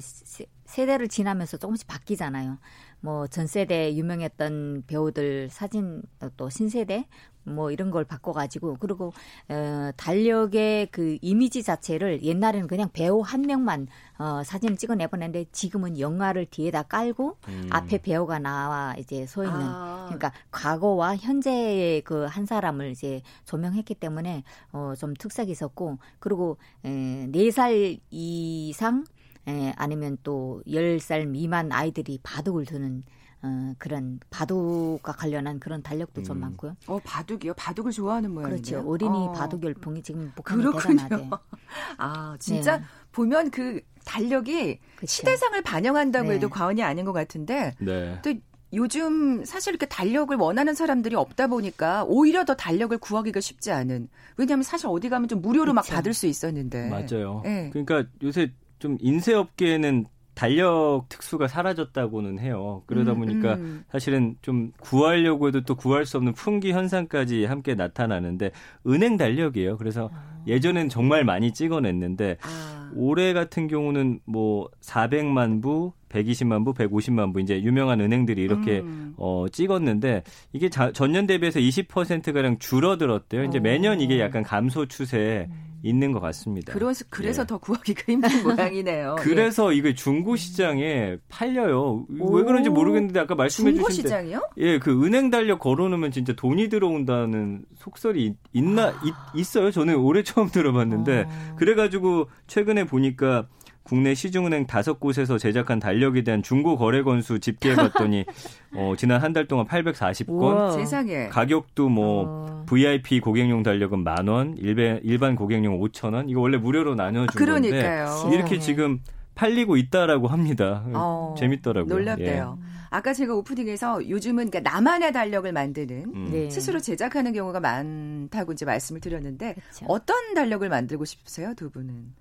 세대를 0.64 1.08
지나면서 1.08 1.58
조금씩 1.58 1.86
바뀌잖아요. 1.86 2.58
뭐 3.00 3.26
전 3.28 3.46
세대 3.46 3.94
유명했던 3.94 4.84
배우들 4.86 5.48
사진 5.50 6.02
또 6.36 6.50
신세대 6.50 7.06
뭐 7.44 7.70
이런 7.70 7.90
걸 7.90 8.04
바꿔가지고 8.04 8.76
그리고 8.78 9.12
어, 9.48 9.90
달력의 9.96 10.88
그 10.90 11.16
이미지 11.22 11.62
자체를 11.62 12.22
옛날에는 12.22 12.66
그냥 12.68 12.90
배우 12.92 13.20
한 13.20 13.42
명만 13.42 13.86
어, 14.18 14.42
사진을 14.44 14.76
찍어내보냈는데 14.76 15.46
지금은 15.52 15.98
영화를 15.98 16.46
뒤에다 16.50 16.82
깔고 16.82 17.38
음. 17.48 17.68
앞에 17.70 17.98
배우가 18.02 18.38
나와 18.38 18.94
이제 18.98 19.24
서 19.26 19.44
있는 19.44 19.58
아. 19.60 20.04
그러니까 20.08 20.32
과거와 20.50 21.16
현재의 21.16 22.02
그 22.02 22.26
한 22.28 22.44
사람을 22.44 22.90
이제 22.90 23.22
조명했기 23.46 23.94
때문에 23.94 24.44
어, 24.72 24.92
좀 24.98 25.14
특색이 25.14 25.50
있었고 25.50 25.98
그리고 26.18 26.58
에, 26.84 27.28
4살 27.32 27.98
이상 28.10 29.04
에, 29.48 29.72
아니면 29.76 30.18
또 30.22 30.62
10살 30.66 31.26
미만 31.26 31.72
아이들이 31.72 32.18
바둑을 32.22 32.66
두는 32.66 33.02
어, 33.40 33.72
그런 33.78 34.18
바둑과 34.30 35.12
관련한 35.12 35.60
그런 35.60 35.82
달력도 35.82 36.20
음. 36.20 36.24
좀 36.24 36.40
많고요. 36.40 36.76
어, 36.86 36.98
바둑이요? 36.98 37.54
바둑을 37.54 37.92
좋아하는 37.92 38.32
모양이에요. 38.32 38.60
그렇죠. 38.62 38.88
어린이 38.88 39.28
어. 39.28 39.32
바둑 39.32 39.62
열풍이 39.62 40.02
지금 40.02 40.32
북한에 40.34 40.64
대단하대. 40.72 41.30
아, 41.98 42.36
진짜 42.40 42.78
네. 42.78 42.84
보면 43.12 43.50
그 43.50 43.80
달력이 44.04 44.80
그쵸. 44.96 45.06
시대상을 45.06 45.62
반영한다고 45.62 46.28
네. 46.28 46.34
해도 46.34 46.48
과언이 46.48 46.82
아닌 46.82 47.04
것 47.04 47.12
같은데 47.12 47.74
네. 47.78 48.20
또 48.22 48.34
요즘 48.72 49.44
사실 49.44 49.70
이렇게 49.70 49.86
달력을 49.86 50.36
원하는 50.36 50.74
사람들이 50.74 51.14
없다 51.14 51.46
보니까 51.46 52.04
오히려 52.06 52.44
더 52.44 52.54
달력을 52.54 52.96
구하기가 52.98 53.40
쉽지 53.40 53.70
않은. 53.70 54.08
왜냐하면 54.36 54.62
사실 54.62 54.88
어디 54.88 55.08
가면 55.08 55.28
좀 55.28 55.40
무료로 55.40 55.72
그쵸. 55.72 55.74
막 55.74 55.86
받을 55.86 56.12
수 56.12 56.26
있었는데. 56.26 56.90
맞아요. 56.90 57.40
네. 57.44 57.70
그러니까 57.70 58.04
요새 58.22 58.52
좀 58.78 58.96
인쇄업계는 59.00 60.06
달력 60.38 61.06
특수가 61.08 61.48
사라졌다고는 61.48 62.38
해요. 62.38 62.84
그러다 62.86 63.10
음, 63.12 63.18
보니까 63.18 63.54
음. 63.54 63.84
사실은 63.90 64.36
좀 64.40 64.70
구하려고 64.78 65.48
해도 65.48 65.62
또 65.62 65.74
구할 65.74 66.06
수 66.06 66.16
없는 66.16 66.32
풍기 66.34 66.70
현상까지 66.70 67.44
함께 67.44 67.74
나타나는데 67.74 68.52
은행 68.86 69.16
달력이에요. 69.16 69.76
그래서 69.78 70.10
아. 70.12 70.44
예전엔 70.46 70.90
정말 70.90 71.24
많이 71.24 71.52
찍어냈는데 71.52 72.36
아. 72.40 72.92
올해 72.94 73.32
같은 73.32 73.66
경우는 73.66 74.20
뭐 74.26 74.68
400만 74.80 75.60
부, 75.60 75.92
120만 76.08 76.64
부, 76.64 76.74
150만 76.74 77.32
부 77.32 77.40
이제 77.40 77.62
유명한 77.62 78.00
은행들이 78.00 78.42
이렇게 78.42 78.80
음. 78.80 79.14
어 79.16 79.46
찍었는데 79.50 80.22
이게 80.52 80.68
자, 80.68 80.92
전년 80.92 81.26
대비해서 81.26 81.60
20% 81.60 82.32
가량 82.32 82.58
줄어들었대요. 82.58 83.44
이제 83.44 83.60
매년 83.60 84.00
이게 84.00 84.20
약간 84.20 84.42
감소 84.42 84.86
추세 84.86 85.48
음. 85.50 85.68
있는 85.82 86.12
것 86.12 86.20
같습니다. 86.20 86.72
그래서 86.72 87.04
그래서 87.08 87.42
예. 87.42 87.46
더 87.46 87.58
구하기가 87.58 88.02
힘든 88.08 88.28
모양이네요. 88.42 89.16
그래서 89.20 89.72
예. 89.72 89.76
이게 89.76 89.94
중고 89.94 90.36
시장에 90.36 91.18
팔려요. 91.28 92.06
오. 92.20 92.32
왜 92.34 92.42
그런지 92.42 92.70
모르겠는데 92.70 93.20
아까 93.20 93.34
말씀해 93.34 93.72
주신 93.72 93.76
중고 93.76 93.90
시장이요? 93.90 94.48
예, 94.58 94.78
그 94.78 95.04
은행 95.04 95.30
달력 95.30 95.60
걸어놓으면 95.60 96.10
진짜 96.10 96.32
돈이 96.32 96.68
들어온다는 96.68 97.64
속설이 97.76 98.34
있나 98.52 98.88
아. 98.88 99.02
있, 99.34 99.56
어요 99.56 99.70
저는 99.70 99.96
올해 99.96 100.22
처음 100.22 100.48
들어봤는데 100.48 101.26
아. 101.28 101.54
그래가지고 101.56 102.28
최근에 102.46 102.84
보니까 102.84 103.46
국내 103.88 104.14
시중은행 104.14 104.66
다섯 104.66 105.00
곳에서 105.00 105.38
제작한 105.38 105.78
달력에 105.80 106.22
대한 106.22 106.42
중고 106.42 106.76
거래 106.76 107.02
건수 107.02 107.40
집계해 107.40 107.74
봤더니 107.74 108.24
어, 108.76 108.92
지난 108.98 109.22
한 109.22 109.32
달 109.32 109.46
동안 109.48 109.66
840건. 109.66 110.74
세상에. 110.76 111.28
가격도 111.28 111.88
뭐 111.88 112.24
어. 112.26 112.64
VIP 112.66 113.20
고객용 113.20 113.62
달력은 113.62 114.04
만 114.04 114.28
원, 114.28 114.56
일반 114.58 115.00
일반 115.02 115.36
고객용 115.36 115.80
5천 115.80 116.14
원. 116.14 116.28
이거 116.28 116.40
원래 116.40 116.58
무료로 116.58 116.94
나눠준 116.96 117.28
아, 117.30 117.32
그러니까요. 117.32 118.04
건데 118.06 118.36
이렇게 118.36 118.58
지금 118.58 119.00
팔리고 119.34 119.76
있다라고 119.76 120.26
합니다. 120.28 120.82
어, 120.92 121.34
재밌더라고요. 121.38 121.94
놀랍대요. 121.94 122.58
예. 122.60 122.68
아까 122.90 123.12
제가 123.12 123.34
오프닝에서 123.34 124.08
요즘은 124.08 124.50
그러니까 124.50 124.70
나만의 124.70 125.12
달력을 125.12 125.50
만드는 125.52 126.04
음. 126.14 126.28
네. 126.32 126.50
스스로 126.50 126.80
제작하는 126.80 127.32
경우가 127.32 127.60
많다고 127.60 128.52
이제 128.52 128.64
말씀을 128.64 129.00
드렸는데 129.00 129.54
그렇죠. 129.54 129.84
어떤 129.88 130.34
달력을 130.34 130.66
만들고 130.68 131.04
싶으세요, 131.04 131.52
두 131.54 131.70
분은? 131.70 132.12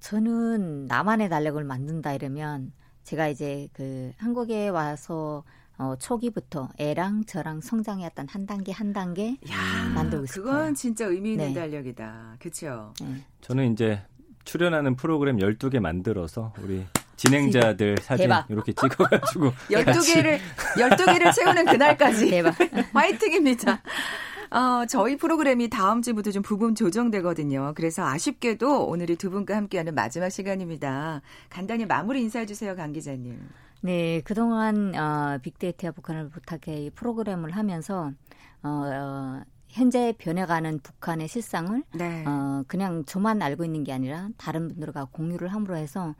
저는 0.00 0.86
나만의 0.86 1.28
달력을 1.28 1.62
만든다 1.62 2.14
이러면 2.14 2.72
제가 3.04 3.28
이제 3.28 3.68
그 3.72 4.12
한국에 4.18 4.68
와서 4.68 5.44
어, 5.78 5.94
초기부터 5.98 6.68
애랑 6.78 7.24
저랑 7.24 7.60
성장했던 7.62 8.28
한 8.28 8.46
단계 8.46 8.72
한 8.72 8.92
단계 8.92 9.30
야, 9.50 9.88
만들고 9.94 10.26
싶어요. 10.26 10.44
그건 10.44 10.74
진짜 10.74 11.06
의미 11.06 11.32
있는 11.32 11.48
네. 11.48 11.54
달력이다. 11.54 12.36
그렇죠? 12.38 12.92
네. 13.00 13.24
저는 13.40 13.72
이제 13.72 14.02
출연하는 14.44 14.96
프로그램 14.96 15.38
12개 15.38 15.80
만들어서 15.80 16.52
우리 16.62 16.84
진행자들 17.16 17.98
사진 18.00 18.24
대박. 18.24 18.46
이렇게 18.50 18.72
찍어가지고 18.72 19.52
12개를 19.70 20.38
12개를 20.76 21.34
채우는 21.34 21.64
그날까지 21.66 22.28
대박. 22.30 22.54
화이팅입니다. 22.92 23.82
어, 24.50 24.84
저희 24.86 25.16
프로그램이 25.16 25.68
다음 25.68 26.02
주부터 26.02 26.32
좀 26.32 26.42
부분 26.42 26.74
조정되거든요. 26.74 27.72
그래서 27.76 28.04
아쉽게도 28.04 28.86
오늘이 28.86 29.16
두 29.16 29.30
분과 29.30 29.56
함께하는 29.56 29.94
마지막 29.94 30.28
시간입니다. 30.28 31.22
간단히 31.48 31.86
마무리 31.86 32.20
인사해 32.22 32.46
주세요, 32.46 32.74
강 32.74 32.92
기자님. 32.92 33.38
네, 33.82 34.20
그동안 34.24 34.94
어, 34.96 35.38
빅데이터와 35.40 35.92
북한을 35.92 36.30
부탁해 36.30 36.86
이 36.86 36.90
프로그램을 36.90 37.52
하면서 37.52 38.12
어, 38.62 38.68
어 38.68 39.42
현재 39.68 40.12
변해가는 40.18 40.80
북한의 40.80 41.28
실상을 41.28 41.84
네. 41.94 42.24
어, 42.26 42.64
그냥 42.66 43.04
저만 43.04 43.40
알고 43.40 43.64
있는 43.64 43.84
게 43.84 43.92
아니라 43.92 44.28
다른 44.36 44.66
분들과 44.68 45.06
공유를 45.12 45.48
함으로 45.48 45.76
해서 45.76 46.14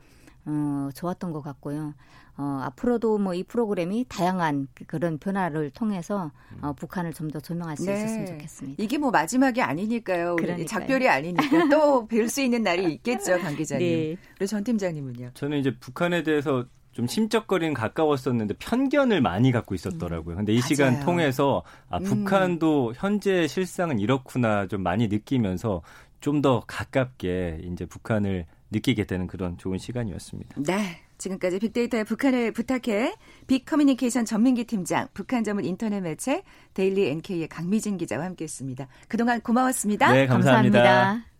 어, 0.45 0.89
좋았던 0.95 1.33
것 1.33 1.41
같고요. 1.41 1.93
어, 2.41 2.59
앞으로도 2.63 3.17
뭐 3.19 3.31
이 3.35 3.43
프로그램이 3.43 4.05
다양한 4.09 4.67
그, 4.73 4.83
그런 4.85 5.17
변화를 5.19 5.69
통해서 5.71 6.31
어, 6.61 6.73
북한을 6.73 7.13
좀 7.13 7.29
더 7.31 7.39
조명할 7.39 7.77
수 7.77 7.85
네. 7.85 7.93
있었으면 7.97 8.25
좋겠습니다. 8.25 8.83
이게 8.83 8.97
뭐 8.97 9.11
마지막이 9.11 9.61
아니니까요. 9.61 10.35
우리 10.39 10.65
작별이 10.65 11.07
아니니까 11.07 11.69
또 11.69 12.07
뵐 12.09 12.27
수 12.27 12.41
있는 12.41 12.63
날이 12.63 12.91
있겠죠, 12.95 13.37
강 13.39 13.55
기자님. 13.55 13.87
네. 13.87 14.17
그리고 14.35 14.45
전 14.47 14.63
팀장님은요. 14.63 15.31
저는 15.35 15.59
이제 15.59 15.75
북한에 15.79 16.23
대해서 16.23 16.65
좀 16.91 17.07
심적거리는 17.07 17.73
가까웠었는데 17.73 18.55
편견을 18.59 19.21
많이 19.21 19.51
갖고 19.53 19.75
있었더라고요. 19.75 20.35
근데 20.35 20.51
이 20.51 20.57
맞아요. 20.57 20.67
시간 20.67 20.99
통해서 21.01 21.63
아, 21.89 21.97
음. 21.99 22.03
북한도 22.03 22.93
현재 22.97 23.47
실상은 23.47 23.99
이렇구나 23.99 24.67
좀 24.67 24.81
많이 24.83 25.07
느끼면서 25.07 25.83
좀 26.19 26.41
더 26.41 26.63
가깝게 26.67 27.61
이제 27.71 27.85
북한을 27.85 28.45
느끼게 28.71 29.05
되는 29.05 29.25
그런 29.27 29.57
좋은 29.57 29.77
시간이었습니다. 29.77 30.55
네. 30.63 31.01
지금까지 31.21 31.59
빅데이터의 31.59 32.03
북한을 32.03 32.51
부탁해 32.51 33.15
빅커뮤니케이션 33.47 34.25
전민기 34.25 34.65
팀장, 34.65 35.07
북한 35.13 35.43
전문 35.43 35.63
인터넷 35.65 36.01
매체 36.01 36.43
데일리 36.73 37.07
NK의 37.09 37.47
강미진 37.47 37.97
기자와 37.97 38.25
함께했습니다. 38.25 38.87
그동안 39.07 39.39
고마웠습니다. 39.41 40.11
네, 40.11 40.25
감사합니다. 40.25 40.83
감사합니다. 40.83 41.31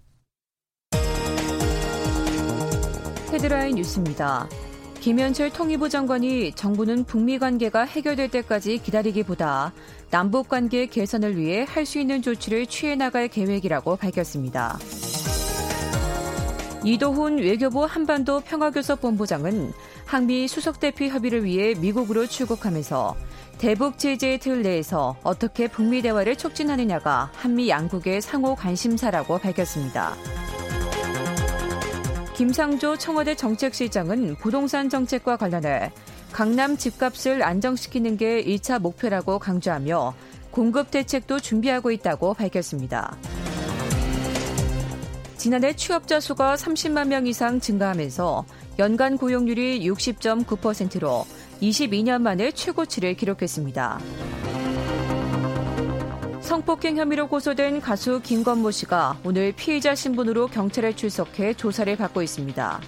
헤드라인 3.34 3.76
뉴스입니다. 3.76 4.48
김현철 5.00 5.52
통일부 5.52 5.90
장관이 5.90 6.52
정부는 6.54 7.06
북미 7.06 7.40
관계가 7.40 7.86
해결될 7.86 8.30
때까지 8.30 8.78
기다리기보다 8.78 9.74
남북 10.12 10.48
관계 10.48 10.86
개선을 10.86 11.38
위해 11.38 11.66
할 11.68 11.86
수 11.86 11.98
있는 11.98 12.22
조치를 12.22 12.68
취해 12.68 12.96
나갈 12.96 13.28
계획이라고 13.28 13.96
밝혔습니다. 13.96 14.78
이도훈 16.84 17.38
외교부 17.38 17.86
한반도 17.86 18.40
평화교섭본부장은 18.40 19.72
항미 20.06 20.48
수석대표 20.48 21.06
협의를 21.06 21.44
위해 21.44 21.76
미국으로 21.76 22.26
출국하면서 22.26 23.16
대북 23.60 24.00
제재의 24.00 24.40
틀 24.40 24.64
내에서 24.64 25.16
어떻게 25.22 25.68
북미 25.68 26.02
대화를 26.02 26.36
촉진하느냐가 26.36 27.30
한미 27.36 27.70
양국의 27.70 28.22
상호 28.22 28.56
관심사라고 28.56 29.38
밝혔습니다. 29.38 30.16
김상조 32.34 32.98
청와대 32.98 33.36
정책실장은 33.36 34.36
부동산 34.38 34.90
정책과 34.90 35.38
관련해 35.38 35.92
강남 36.32 36.76
집값을 36.76 37.44
안정시키는 37.44 38.18
게 38.18 38.44
1차 38.44 38.80
목표라고 38.80 39.38
강조하며 39.38 40.16
공급 40.50 40.90
대책도 40.90 41.40
준비하고 41.40 41.92
있다고 41.92 42.34
밝혔습니다. 42.34 43.16
지난해 45.42 45.76
취업자 45.76 46.20
수가 46.20 46.54
30만 46.54 47.08
명 47.08 47.26
이상 47.26 47.60
증가하면서 47.60 48.46
연간 48.78 49.18
고용률이 49.18 49.90
60.9%로 49.90 51.26
22년 51.64 52.22
만에 52.22 52.52
최고치를 52.52 53.16
기록했습니다. 53.16 54.00
성폭행 56.42 56.96
혐의로 56.98 57.28
고소된 57.28 57.82
가수 57.82 58.22
김건모 58.22 58.70
씨가 58.70 59.18
오늘 59.24 59.52
피해자 59.52 59.96
신분으로 59.96 60.46
경찰에 60.46 60.96
출석해 60.96 61.56
조사를 61.56 61.96
받고 61.96 62.22
있습니다. 62.22 62.80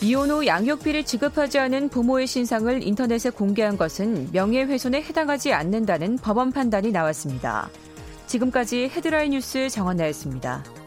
이혼 0.00 0.30
후 0.30 0.46
양육비를 0.46 1.04
지급하지 1.06 1.58
않은 1.58 1.88
부모의 1.88 2.28
신상을 2.28 2.86
인터넷에 2.86 3.30
공개한 3.30 3.76
것은 3.76 4.28
명예훼손에 4.30 5.02
해당하지 5.02 5.52
않는다는 5.52 6.18
법원 6.18 6.52
판단이 6.52 6.92
나왔습니다. 6.92 7.68
지금까지 8.34 8.88
헤드라인 8.88 9.30
뉴스 9.30 9.68
정원나였습니다. 9.68 10.83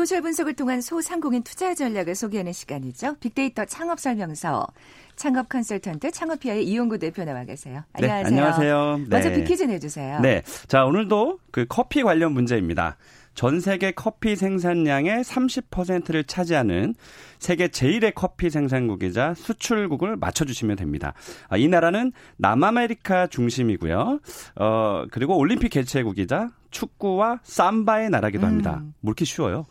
소셜 0.00 0.22
분석을 0.22 0.54
통한 0.54 0.80
소상공인 0.80 1.42
투자 1.42 1.74
전략을 1.74 2.14
소개하는 2.14 2.54
시간이죠. 2.54 3.16
빅데이터 3.20 3.66
창업 3.66 4.00
설명서. 4.00 4.66
창업 5.14 5.50
컨설턴트 5.50 6.10
창업피아의 6.10 6.66
이용구 6.66 6.98
대표 6.98 7.22
나와 7.22 7.44
계세요. 7.44 7.82
안녕하세요. 7.92 8.22
네, 8.22 8.26
안녕하세요. 8.26 9.00
먼저 9.10 9.28
네. 9.28 9.34
빅퀴즈 9.34 9.64
내주세요. 9.64 10.20
네. 10.20 10.42
자, 10.68 10.86
오늘도 10.86 11.40
그 11.50 11.66
커피 11.68 12.02
관련 12.02 12.32
문제입니다. 12.32 12.96
전 13.34 13.60
세계 13.60 13.92
커피 13.92 14.36
생산량의 14.36 15.22
30%를 15.22 16.24
차지하는 16.24 16.94
세계 17.38 17.68
제일의 17.68 18.12
커피 18.14 18.48
생산국이자 18.48 19.34
수출국을 19.34 20.16
맞춰주시면 20.16 20.76
됩니다. 20.76 21.12
아, 21.50 21.58
이 21.58 21.68
나라는 21.68 22.12
남아메리카 22.38 23.26
중심이고요. 23.26 24.20
어, 24.56 25.04
그리고 25.10 25.36
올림픽 25.36 25.68
개최국이자 25.68 26.48
축구와 26.70 27.40
삼바의 27.42 28.08
나라기도 28.08 28.46
합니다. 28.46 28.78
음. 28.80 28.94
뭐 29.00 29.10
이렇게 29.10 29.26
쉬워요. 29.26 29.66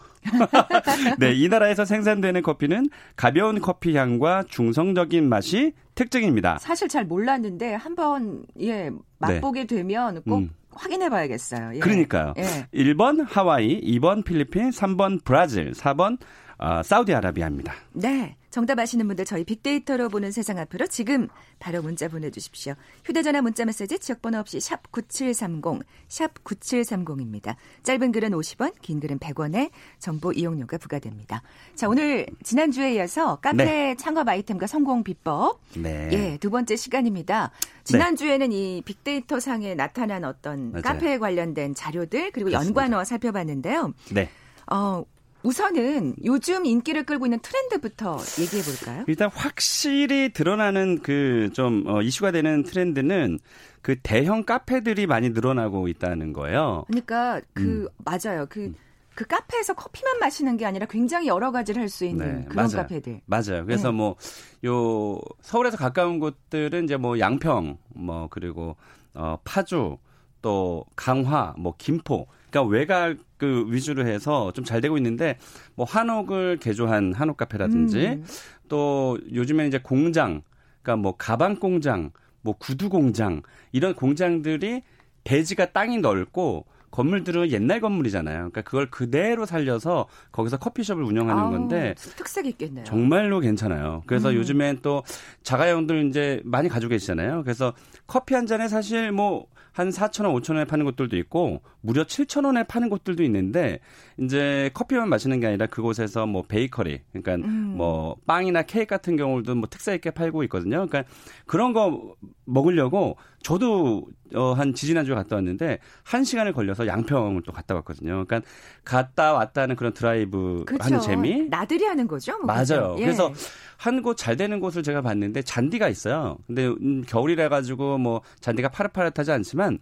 네, 1.20 1.34
이 1.34 1.48
나라에서 1.48 1.86
생산되는 1.86 2.42
커피는 2.42 2.90
가벼운 3.16 3.60
커피 3.62 3.96
향과 3.96 4.44
중성적인 4.50 5.28
맛이 5.28 5.74
특징입니다. 5.96 6.58
사실 6.60 6.88
잘 6.88 7.06
몰랐는데 7.06 7.74
한번 7.74 8.44
예 8.60 8.90
맛보게 9.20 9.62
네. 9.62 9.76
되면 9.76 10.22
꼭 10.24 10.40
음. 10.40 10.50
확인해 10.72 11.10
봐야겠어요. 11.10 11.76
예. 11.76 11.80
그러니까요. 11.80 12.34
예. 12.38 12.68
1번 12.74 13.26
하와이, 13.28 13.82
2번 13.82 14.24
필리핀, 14.24 14.70
3번 14.70 15.24
브라질, 15.24 15.72
4번 15.72 16.18
어, 16.58 16.84
사우디아라비아입니다. 16.84 17.74
네. 17.94 18.36
정답 18.50 18.80
아시는 18.80 19.08
분들 19.08 19.26
저희 19.26 19.44
빅데이터로 19.44 20.10
보는 20.10 20.32
세상 20.32 20.58
앞으로 20.58 20.88
지금 20.88 21.28
바로 21.60 21.82
문자 21.82 22.08
보내주십시오. 22.08 22.74
휴대전화 23.06 23.42
문자 23.42 23.66
메시지 23.66 24.00
지역번호 24.00 24.40
없이 24.40 24.60
샵 24.60 24.92
9730, 24.92 25.84
샵 26.08 26.44
9730입니다. 26.44 27.56
짧은 27.84 28.12
글은 28.12 28.32
50원, 28.32 28.74
긴 28.82 29.00
글은 29.00 29.20
100원에 29.20 29.70
정보 30.00 30.32
이용료가 30.32 30.78
부과됩니다. 30.78 31.44
자, 31.76 31.88
오늘 31.88 32.26
지난주에 32.44 32.96
이어서 32.96 33.36
카페 33.38 33.66
네. 33.66 33.96
창업 33.96 34.28
아이템과 34.28 34.68
성공 34.68 35.04
비법. 35.04 35.60
네. 35.76 36.10
예, 36.12 36.38
두 36.38 36.50
번째 36.50 36.76
시간입니다. 36.76 37.52
지난주에는 37.84 38.50
네. 38.50 38.56
이 38.56 38.82
빅데이터 38.84 39.40
상에 39.40 39.76
나타난 39.76 40.24
어떤 40.24 40.72
맞아요. 40.72 40.82
카페에 40.82 41.18
관련된 41.20 41.76
자료들 41.76 42.32
그리고 42.32 42.50
그렇습니다. 42.50 42.82
연관어 42.82 43.04
살펴봤는데요. 43.04 43.94
네. 44.14 44.30
어, 44.72 45.04
우선은 45.44 46.16
요즘 46.26 46.66
인기를 46.66 47.06
끌고 47.06 47.26
있는 47.26 47.40
트렌드부터 47.40 48.18
얘기해 48.40 48.62
볼까요? 48.64 49.06
일단 49.08 49.30
확실히 49.34 50.34
드러나는 50.34 51.00
그좀 51.02 51.86
어, 51.88 52.02
이슈가 52.02 52.32
되는 52.32 52.64
트렌드는 52.64 53.40
그 53.82 53.96
대형 54.02 54.44
카페들이 54.44 55.08
많이 55.08 55.30
늘어나고 55.30 55.88
있다는 55.88 56.34
거예요. 56.34 56.84
그러니까 56.88 57.40
그 57.54 57.84
음. 57.84 57.88
맞아요. 58.04 58.46
그 58.50 58.66
음. 58.66 58.76
그 59.16 59.26
카페에서 59.26 59.74
커피만 59.74 60.20
마시는 60.20 60.56
게 60.58 60.66
아니라 60.66 60.86
굉장히 60.86 61.28
여러 61.28 61.52
가지를 61.52 61.82
할 61.82 61.90
수 61.90 62.06
있는 62.06 62.26
네, 62.42 62.46
그런 62.48 62.68
맞아요. 62.68 62.84
카페들. 62.84 63.22
맞아요. 63.26 63.66
그래서 63.66 63.92
네. 63.92 63.98
뭐요 63.98 65.20
서울에서 65.42 65.78
가까운 65.78 66.20
곳들은 66.20 66.86
이제 66.86 66.96
뭐 66.98 67.20
양평 67.20 67.78
뭐 67.96 68.28
그리고 68.30 68.76
어 69.14 69.38
파주 69.44 69.98
또 70.42 70.86
강화 70.96 71.54
뭐 71.58 71.74
김포 71.78 72.28
그러니까 72.50 72.64
외곽 72.72 73.18
그 73.38 73.66
위주로 73.70 74.06
해서 74.06 74.52
좀 74.54 74.66
잘 74.66 74.82
되고 74.82 74.98
있는데 74.98 75.38
뭐 75.76 75.86
한옥을 75.86 76.58
개조한 76.58 77.14
한옥 77.14 77.38
카페라든지 77.38 78.08
음. 78.08 78.26
또 78.68 79.18
요즘에 79.34 79.68
이제 79.68 79.80
공장 79.80 80.42
그러니까 80.82 81.02
뭐 81.02 81.16
가방 81.18 81.56
공장 81.60 82.12
뭐 82.42 82.56
구두 82.58 82.90
공장 82.90 83.42
이런 83.72 83.94
공장들이 83.96 84.84
대지가 85.24 85.72
땅이 85.72 86.00
넓고 86.00 86.66
건물들은 86.92 87.52
옛날 87.52 87.80
건물이잖아요. 87.82 88.38
그러니까 88.38 88.62
그걸 88.62 88.90
그대로 88.90 89.46
살려서 89.46 90.08
거기서 90.32 90.58
커피숍을 90.58 91.04
운영하는 91.04 91.44
아, 91.44 91.50
건데 91.50 91.96
특색 91.98 92.46
있겠네요. 92.46 92.86
정말로 92.86 93.40
괜찮아요. 93.40 94.04
그래서 94.06 94.30
음. 94.30 94.36
요즘엔 94.36 94.80
또 94.82 95.04
자가용들 95.44 96.08
이제 96.08 96.42
많이 96.44 96.70
가지고 96.70 96.92
계시잖아요. 96.92 97.44
그래서 97.44 97.74
커피 98.08 98.34
한 98.36 98.46
잔에 98.46 98.68
사실 98.68 99.12
뭐 99.12 99.48
한 99.80 99.90
4천 99.92 100.26
원, 100.26 100.36
5천 100.36 100.56
원에 100.56 100.66
파는 100.66 100.84
곳들도 100.84 101.16
있고 101.18 101.62
무려 101.80 102.04
7천 102.04 102.46
원에 102.46 102.64
파는 102.64 102.90
곳들도 102.90 103.24
있는데 103.24 103.80
이제 104.20 104.70
커피만 104.74 105.08
마시는 105.08 105.40
게 105.40 105.48
아니라 105.48 105.68
그곳에서 105.68 106.26
뭐 106.26 106.44
베이커리, 106.44 107.00
그러니까 107.14 107.36
음. 107.36 107.76
뭐 107.78 108.18
빵이나 108.26 108.64
케이크 108.64 108.88
같은 108.88 109.16
경우도 109.16 109.56
뭐 109.56 109.70
특색 109.70 109.96
있게 109.96 110.12
팔고 110.12 110.44
있거든요. 110.44 110.86
그러니까 110.86 111.04
그런 111.46 111.72
거 111.72 112.16
먹으려고 112.46 113.16
저도 113.42 114.08
어, 114.36 114.54
한 114.54 114.74
지지난주에 114.74 115.16
갔다 115.16 115.36
왔는데 115.36 115.80
한 116.04 116.24
시간을 116.24 116.54
걸려서 116.54 116.86
양평을 116.88 117.42
또 117.46 117.52
갔다 117.52 117.76
왔거든요. 117.76 118.26
그러니까 118.26 118.42
갔다 118.84 119.34
왔다는 119.34 119.76
그런 119.76 119.94
드라이브 119.94 120.64
그렇죠. 120.66 120.84
하는 120.84 121.00
재미. 121.00 121.48
나들이 121.50 121.86
하는 121.86 122.08
거죠. 122.08 122.38
뭐 122.38 122.46
맞아요. 122.48 122.96
예. 123.00 123.04
그래서 123.04 123.32
한 123.78 124.02
곳 124.02 124.18
잘 124.18 124.36
되는 124.38 124.60
곳을 124.60 124.84
제가 124.84 125.02
봤는데 125.02 125.42
잔디가 125.42 125.88
있어요. 125.90 126.38
근데 126.48 126.68
음, 126.68 127.04
겨울이라 127.08 127.50
가지고 127.50 127.98
뭐 127.98 128.22
잔디가 128.42 128.70
파릇파릇하지 128.70 129.32
않지만 129.32 129.80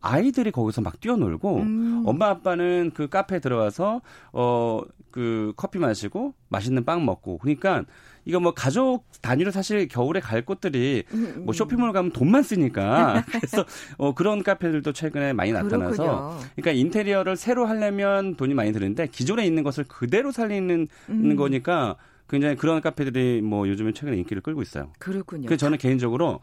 아이들이 0.00 0.50
거기서 0.52 0.80
막 0.80 1.00
뛰어놀고 1.00 1.56
음. 1.56 2.02
엄마 2.06 2.28
아빠는 2.28 2.92
그 2.94 3.08
카페에 3.08 3.40
들어와서 3.40 4.00
어 4.32 4.80
그 5.10 5.52
커피 5.56 5.78
마시고 5.78 6.34
맛있는 6.48 6.84
빵 6.84 7.04
먹고 7.04 7.38
그러니까 7.38 7.84
이거 8.24 8.40
뭐 8.40 8.52
가족 8.52 9.04
단위로 9.22 9.50
사실 9.50 9.88
겨울에 9.88 10.20
갈 10.20 10.44
곳들이 10.44 11.04
음, 11.14 11.32
음. 11.36 11.44
뭐 11.44 11.54
쇼핑몰 11.54 11.92
가면 11.92 12.12
돈만 12.12 12.42
쓰니까 12.42 13.24
그래서 13.32 13.64
어 13.96 14.14
그런 14.14 14.42
카페들도 14.42 14.92
최근에 14.92 15.32
많이 15.32 15.52
나타나서 15.52 16.02
그렇군요. 16.02 16.38
그러니까 16.56 16.72
인테리어를 16.72 17.36
새로 17.36 17.66
하려면 17.66 18.36
돈이 18.36 18.54
많이 18.54 18.72
드는데 18.72 19.06
기존에 19.06 19.46
있는 19.46 19.62
것을 19.62 19.84
그대로 19.84 20.30
살리는 20.30 20.88
음. 21.08 21.36
거니까 21.36 21.96
굉장히 22.28 22.56
그런 22.56 22.80
카페들이 22.82 23.40
뭐 23.40 23.66
요즘에 23.66 23.92
최근에 23.92 24.18
인기를 24.18 24.42
끌고 24.42 24.60
있어요. 24.60 24.92
그렇군요. 24.98 25.46
그래서 25.46 25.60
저는 25.60 25.78
개인적으로 25.78 26.40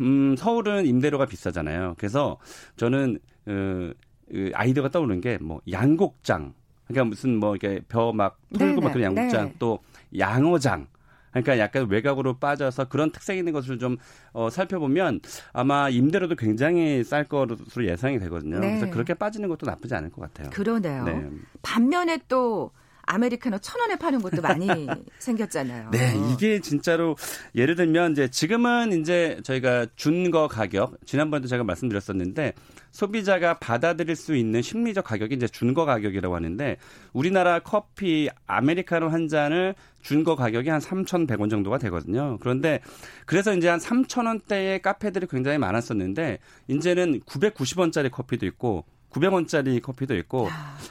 음 0.00 0.36
서울은 0.36 0.86
임대료가 0.86 1.26
비싸잖아요. 1.26 1.96
그래서 1.98 2.38
저는 2.76 3.18
어, 3.46 3.90
그 4.30 4.50
아이디어가 4.54 4.90
떠오르는 4.90 5.20
게 5.20 5.38
뭐 5.40 5.60
양곡장 5.70 6.54
그러니까 6.88 7.04
무슨 7.04 7.36
뭐 7.36 7.54
이렇게 7.54 7.80
벼 7.88 8.12
막 8.12 8.38
털고 8.58 8.80
막 8.80 8.92
그런 8.92 9.16
양곡장 9.16 9.46
네. 9.46 9.54
또 9.58 9.78
양어장 10.18 10.86
그러니까 11.30 11.58
약간 11.58 11.88
외곽으로 11.88 12.38
빠져서 12.38 12.88
그런 12.88 13.12
특색 13.12 13.38
있는 13.38 13.52
것을 13.52 13.78
좀 13.78 13.96
어, 14.32 14.50
살펴보면 14.50 15.20
아마 15.52 15.88
임대료도 15.88 16.36
굉장히 16.36 17.04
쌀 17.04 17.24
것으로 17.24 17.86
예상이 17.86 18.18
되거든요. 18.18 18.58
네. 18.58 18.78
그래서 18.78 18.90
그렇게 18.90 19.14
빠지는 19.14 19.48
것도 19.48 19.66
나쁘지 19.66 19.94
않을 19.94 20.10
것 20.10 20.22
같아요. 20.22 20.50
그러네요. 20.50 21.04
네. 21.04 21.28
반면에 21.62 22.18
또 22.28 22.70
아메리카노 23.08 23.58
천 23.58 23.80
원에 23.80 23.96
파는 23.96 24.20
것도 24.20 24.42
많이 24.42 24.68
생겼잖아요. 25.18 25.90
네, 25.90 26.14
이게 26.32 26.60
진짜로 26.60 27.16
예를 27.54 27.74
들면 27.74 28.12
이제 28.12 28.28
지금은 28.28 28.92
이제 29.00 29.40
저희가 29.44 29.86
준거 29.96 30.48
가격 30.48 30.98
지난번에도 31.06 31.48
제가 31.48 31.64
말씀드렸었는데 31.64 32.52
소비자가 32.90 33.58
받아들일 33.58 34.14
수 34.16 34.34
있는 34.34 34.60
심리적 34.62 35.04
가격이 35.04 35.34
이제 35.34 35.46
준거 35.46 35.84
가격이라고 35.84 36.34
하는데 36.34 36.76
우리나라 37.12 37.60
커피 37.60 38.28
아메리카노 38.46 39.08
한 39.08 39.28
잔을 39.28 39.74
준거 40.02 40.36
가격이 40.36 40.68
한 40.68 40.80
3,100원 40.80 41.50
정도가 41.50 41.78
되거든요. 41.78 42.38
그런데 42.40 42.80
그래서 43.26 43.54
이제 43.54 43.68
한 43.68 43.78
3,000원대의 43.78 44.82
카페들이 44.82 45.26
굉장히 45.30 45.58
많았었는데 45.58 46.38
이제는 46.68 47.20
990원짜리 47.20 48.10
커피도 48.10 48.46
있고 48.46 48.84
900원짜리 49.10 49.80
커피도 49.82 50.16
있고 50.16 50.48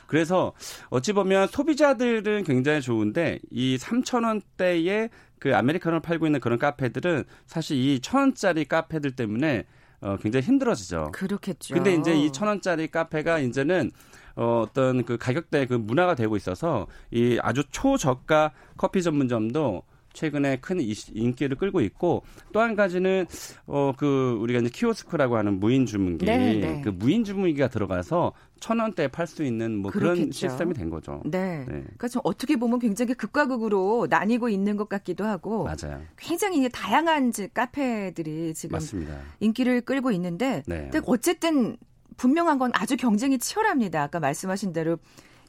그래서 0.07 0.53
어찌 0.89 1.13
보면 1.13 1.47
소비자들은 1.47 2.43
굉장히 2.43 2.81
좋은데 2.81 3.39
이 3.51 3.77
3,000원대의 3.77 5.09
그 5.39 5.55
아메리카노를 5.55 6.01
팔고 6.01 6.25
있는 6.25 6.39
그런 6.39 6.57
카페들은 6.59 7.23
사실 7.45 7.77
이 7.77 7.99
1,000원짜리 7.99 8.67
카페들 8.67 9.11
때문에 9.15 9.65
어, 10.01 10.17
굉장히 10.21 10.45
힘들어지죠. 10.45 11.11
그렇겠죠. 11.13 11.73
근데 11.73 11.93
이제 11.95 12.15
이 12.15 12.31
천 12.31 12.47
원짜리 12.47 12.87
카페가 12.87 13.39
이제는 13.39 13.91
어, 14.35 14.63
어떤 14.67 15.03
그 15.03 15.17
가격대 15.17 15.65
그 15.65 15.73
문화가 15.73 16.13
되고 16.13 16.35
있어서 16.37 16.85
이 17.11 17.39
아주 17.41 17.63
초저가 17.71 18.51
커피 18.77 19.01
전문점도 19.01 19.83
최근에 20.17 20.57
큰 20.57 20.79
인기를 20.81 21.57
끌고 21.57 21.81
있고 21.81 22.23
또 22.51 22.59
한 22.59 22.75
가지는 22.75 23.25
어 23.67 23.93
그 23.97 24.37
우리가 24.41 24.59
이제 24.59 24.69
키오스크라고 24.69 25.37
하는 25.37 25.59
무인 25.59 25.85
주문기 25.85 26.25
네, 26.25 26.55
네. 26.55 26.81
그 26.81 26.89
무인 26.89 27.23
주문기가 27.23 27.67
들어가서 27.67 28.33
천 28.59 28.79
원대에 28.79 29.07
팔 29.07 29.27
수 29.27 29.43
있는 29.43 29.77
뭐 29.77 29.91
그렇겠죠. 29.91 30.15
그런 30.15 30.31
시스템이 30.31 30.73
된 30.73 30.89
거죠. 30.89 31.21
네. 31.25 31.59
네. 31.59 31.65
그러니까 31.65 32.07
좀 32.07 32.21
어떻게 32.25 32.55
보면 32.55 32.79
굉장히 32.79 33.13
극과 33.13 33.45
극으로 33.47 34.07
나뉘고 34.09 34.49
있는 34.49 34.75
것 34.77 34.89
같기도 34.89 35.25
하고 35.25 35.63
맞아요. 35.65 36.01
굉장히 36.17 36.67
다양한 36.69 37.31
카페들이 37.53 38.53
지금 38.55 38.73
맞습니다. 38.73 39.15
인기를 39.39 39.81
끌고 39.81 40.11
있는데 40.11 40.63
네. 40.65 40.89
어쨌든 41.05 41.77
분명한 42.17 42.57
건 42.57 42.71
아주 42.73 42.97
경쟁이 42.97 43.37
치열합니다. 43.37 44.01
아까 44.01 44.19
말씀하신 44.19 44.73
대로 44.73 44.97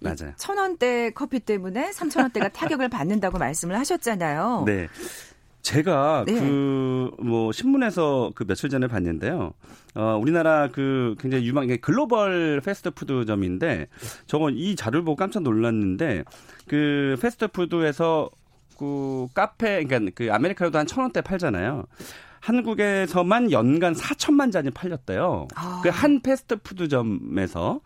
맞아요. 0.00 0.32
천 0.36 0.56
원대 0.58 1.10
커피 1.10 1.40
때문에 1.40 1.92
삼천 1.92 2.22
원대가 2.24 2.48
타격을 2.48 2.88
받는다고 2.88 3.38
말씀을 3.38 3.76
하셨잖아요. 3.78 4.64
네. 4.66 4.88
제가 5.62 6.24
네. 6.26 6.34
그뭐 6.40 7.52
신문에서 7.52 8.30
그 8.34 8.44
며칠 8.46 8.70
전에 8.70 8.86
봤는데요. 8.86 9.52
어 9.94 10.18
우리나라 10.20 10.68
그 10.68 11.14
굉장히 11.18 11.46
유망 11.46 11.66
글로벌 11.82 12.60
패스트푸드점인데 12.64 13.88
저건 14.26 14.54
이 14.56 14.76
자료를 14.76 15.04
보고 15.04 15.16
깜짝 15.16 15.42
놀랐는데 15.42 16.24
그 16.68 17.16
패스트푸드에서 17.20 18.30
그 18.78 19.26
카페 19.34 19.82
그러니까 19.84 20.12
그 20.14 20.32
아메리카노도 20.32 20.78
한 20.78 20.86
천 20.86 21.02
원대 21.02 21.20
팔잖아요. 21.20 21.84
한국에서만 22.40 23.50
연간 23.50 23.92
4천만 23.94 24.52
잔이 24.52 24.70
팔렸대요. 24.70 25.48
아. 25.56 25.80
그한 25.82 26.22
패스트푸드점에서 26.22 27.80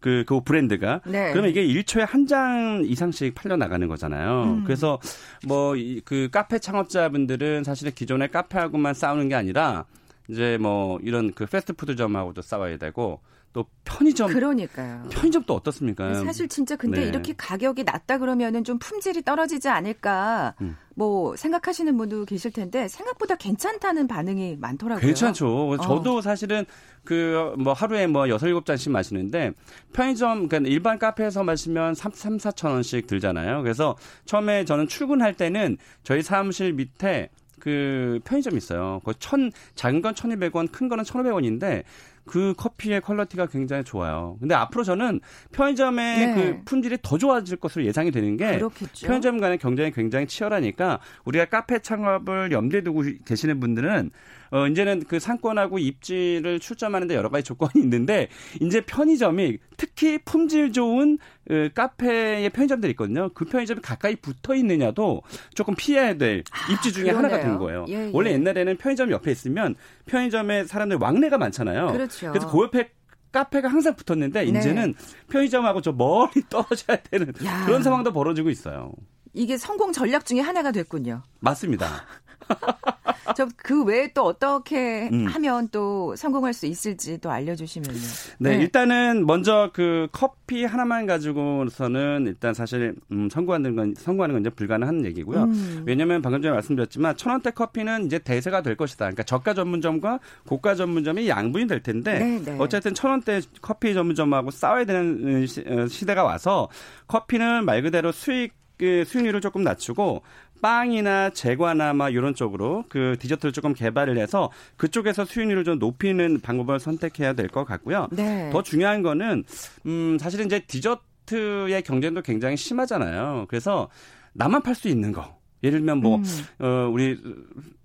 그, 0.00 0.24
그 0.26 0.40
브랜드가. 0.40 1.00
네. 1.06 1.30
그러면 1.32 1.50
이게 1.50 1.62
1초에 1.66 2.06
한 2.08 2.26
장 2.26 2.82
이상씩 2.84 3.34
팔려 3.34 3.56
나가는 3.56 3.86
거잖아요. 3.88 4.42
음. 4.44 4.64
그래서 4.64 4.98
뭐, 5.46 5.74
그 6.04 6.28
카페 6.30 6.58
창업자분들은 6.58 7.64
사실은 7.64 7.92
기존의 7.94 8.30
카페하고만 8.30 8.94
싸우는 8.94 9.28
게 9.28 9.34
아니라 9.34 9.84
이제 10.28 10.58
뭐 10.60 10.98
이런 11.02 11.32
그 11.32 11.46
패스트푸드점하고도 11.46 12.42
싸워야 12.42 12.76
되고 12.76 13.20
또 13.52 13.66
편의점 13.84 14.32
그러니까요. 14.32 15.04
편의점도 15.10 15.52
어떻습니까? 15.54 16.14
사실 16.14 16.48
진짜 16.48 16.76
근데 16.76 17.00
네. 17.00 17.06
이렇게 17.08 17.34
가격이 17.36 17.82
낮다 17.84 18.18
그러면은 18.18 18.62
좀 18.62 18.78
품질이 18.78 19.22
떨어지지 19.22 19.68
않을까 19.68 20.54
음. 20.60 20.76
뭐 20.94 21.34
생각하시는 21.34 21.96
분도 21.96 22.24
계실 22.24 22.52
텐데 22.52 22.86
생각보다 22.86 23.34
괜찮다는 23.34 24.06
반응이 24.06 24.56
많더라고요. 24.60 25.04
괜찮죠. 25.04 25.70
어. 25.70 25.76
저도 25.78 26.20
사실은 26.20 26.64
그 27.04 27.54
뭐 27.58 27.72
하루에 27.72 28.06
뭐 28.06 28.28
여섯 28.28 28.46
일곱 28.46 28.66
잔씩 28.66 28.92
마시는데 28.92 29.52
편의점 29.92 30.48
그러니까 30.48 30.70
일반 30.70 30.98
카페에서 30.98 31.42
마시면 31.44 31.94
3, 31.94 32.12
3 32.12 32.36
4천 32.38 32.70
원씩 32.70 33.06
들잖아요. 33.06 33.62
그래서 33.62 33.96
처음에 34.24 34.64
저는 34.64 34.88
출근할 34.88 35.34
때는 35.34 35.76
저희 36.02 36.22
사무실 36.22 36.72
밑에 36.72 37.30
그 37.58 38.20
편의점 38.24 38.56
있어요. 38.56 39.00
그 39.04 39.12
천, 39.18 39.52
작은 39.74 40.00
건 40.00 40.14
1,200원, 40.14 40.72
큰 40.72 40.88
거는 40.88 41.04
1,500원인데 41.04 41.84
그 42.30 42.54
커피의 42.56 43.00
퀄리티가 43.00 43.46
굉장히 43.46 43.82
좋아요. 43.82 44.36
근데 44.38 44.54
앞으로 44.54 44.84
저는 44.84 45.20
편의점의 45.50 46.26
네. 46.26 46.34
그 46.34 46.62
품질이 46.64 46.98
더 47.02 47.18
좋아질 47.18 47.56
것으로 47.56 47.84
예상이 47.84 48.12
되는 48.12 48.36
게 48.36 48.56
그렇겠죠. 48.56 49.08
편의점 49.08 49.40
간의 49.40 49.58
경쟁이 49.58 49.90
굉장히 49.90 50.28
치열하니까 50.28 51.00
우리가 51.24 51.46
카페 51.46 51.80
창업을 51.80 52.52
염두에 52.52 52.82
두고 52.82 53.02
계시는 53.24 53.58
분들은 53.58 54.12
어, 54.50 54.66
이제는 54.66 55.04
그 55.06 55.20
상권하고 55.20 55.78
입지를 55.78 56.58
출점하는데 56.58 57.14
여러 57.14 57.28
가지 57.28 57.44
조건이 57.44 57.72
있는데 57.82 58.28
이제 58.60 58.80
편의점이 58.80 59.58
특히 59.76 60.18
품질 60.24 60.72
좋은 60.72 61.18
그 61.46 61.70
카페의 61.74 62.50
편의점들이 62.50 62.90
있거든요. 62.92 63.30
그 63.34 63.44
편의점이 63.44 63.80
가까이 63.80 64.16
붙어 64.16 64.54
있느냐도 64.54 65.22
조금 65.54 65.74
피해야 65.76 66.14
될 66.14 66.42
아, 66.50 66.72
입지 66.72 66.92
중에 66.92 67.10
아, 67.10 67.18
하나가 67.18 67.40
된 67.40 67.58
거예요. 67.58 67.86
예, 67.88 68.06
예. 68.06 68.10
원래 68.12 68.32
옛날에는 68.32 68.76
편의점 68.76 69.10
옆에 69.10 69.30
있으면 69.30 69.74
편의점에 70.06 70.64
사람들 70.64 70.98
왕래가 71.00 71.38
많잖아요. 71.38 71.92
그렇죠. 71.92 72.30
그래서 72.30 72.50
그 72.50 72.62
옆에 72.62 72.90
카페가 73.32 73.68
항상 73.68 73.94
붙었는데 73.94 74.44
네. 74.44 74.58
이제는 74.58 74.94
편의점하고 75.28 75.80
저 75.80 75.92
멀리 75.92 76.42
떨어져야 76.50 76.98
되는 77.10 77.32
야. 77.44 77.64
그런 77.64 77.82
상황도 77.82 78.12
벌어지고 78.12 78.50
있어요. 78.50 78.92
이게 79.32 79.56
성공 79.56 79.92
전략 79.92 80.26
중에 80.26 80.40
하나가 80.40 80.72
됐군요. 80.72 81.22
맞습니다. 81.40 82.04
저그 83.36 83.84
외에 83.84 84.12
또 84.12 84.24
어떻게 84.24 85.08
음. 85.12 85.26
하면 85.26 85.68
또 85.70 86.14
성공할 86.16 86.52
수 86.52 86.66
있을지 86.66 87.18
또 87.18 87.30
알려주시면요. 87.30 87.98
네, 88.38 88.56
네, 88.56 88.62
일단은 88.62 89.26
먼저 89.26 89.70
그 89.72 90.08
커피 90.12 90.64
하나만 90.64 91.06
가지고서는 91.06 92.24
일단 92.26 92.54
사실 92.54 92.94
음, 93.12 93.28
성공하는 93.30 93.76
건 93.76 93.94
성공하는 93.96 94.34
건 94.34 94.42
이제 94.42 94.50
불가능한 94.50 95.04
얘기고요. 95.06 95.44
음. 95.44 95.82
왜냐하면 95.86 96.22
방금 96.22 96.42
전에 96.42 96.52
말씀드렸지만 96.54 97.16
천 97.16 97.32
원대 97.32 97.50
커피는 97.50 98.06
이제 98.06 98.18
대세가 98.18 98.62
될 98.62 98.76
것이다. 98.76 99.06
그러니까 99.06 99.22
저가 99.22 99.54
전문점과 99.54 100.20
고가 100.46 100.74
전문점이 100.74 101.28
양분이 101.28 101.66
될 101.66 101.82
텐데 101.82 102.18
네, 102.18 102.42
네. 102.44 102.56
어쨌든 102.58 102.94
천 102.94 103.10
원대 103.10 103.40
커피 103.62 103.94
전문점하고 103.94 104.50
싸워야 104.50 104.84
되는 104.84 105.46
어, 105.66 105.86
시대가 105.86 106.24
와서 106.24 106.68
커피는 107.06 107.64
말 107.64 107.82
그대로 107.82 108.12
수익 108.12 108.59
그 108.80 109.04
수익률을 109.04 109.42
조금 109.42 109.62
낮추고 109.62 110.22
빵이나 110.62 111.30
제과나 111.30 111.92
막 111.92 112.08
이런 112.14 112.34
쪽으로 112.34 112.84
그 112.88 113.16
디저트를 113.20 113.52
조금 113.52 113.74
개발을 113.74 114.16
해서 114.16 114.50
그쪽에서 114.78 115.26
수익률을 115.26 115.64
좀 115.64 115.78
높이는 115.78 116.40
방법을 116.40 116.80
선택해야 116.80 117.34
될 117.34 117.48
것 117.48 117.64
같고요. 117.66 118.08
네. 118.10 118.48
더 118.50 118.62
중요한 118.62 119.02
거는 119.02 119.44
음 119.84 120.16
사실은 120.18 120.46
이제 120.46 120.60
디저트의 120.60 121.82
경쟁도 121.82 122.22
굉장히 122.22 122.56
심하잖아요. 122.56 123.46
그래서 123.48 123.90
나만 124.32 124.62
팔 124.62 124.74
수 124.74 124.88
있는 124.88 125.12
거. 125.12 125.38
예를 125.62 125.80
들면 125.80 125.98
뭐 125.98 126.16
음. 126.16 126.24
어, 126.64 126.88
우리 126.90 127.18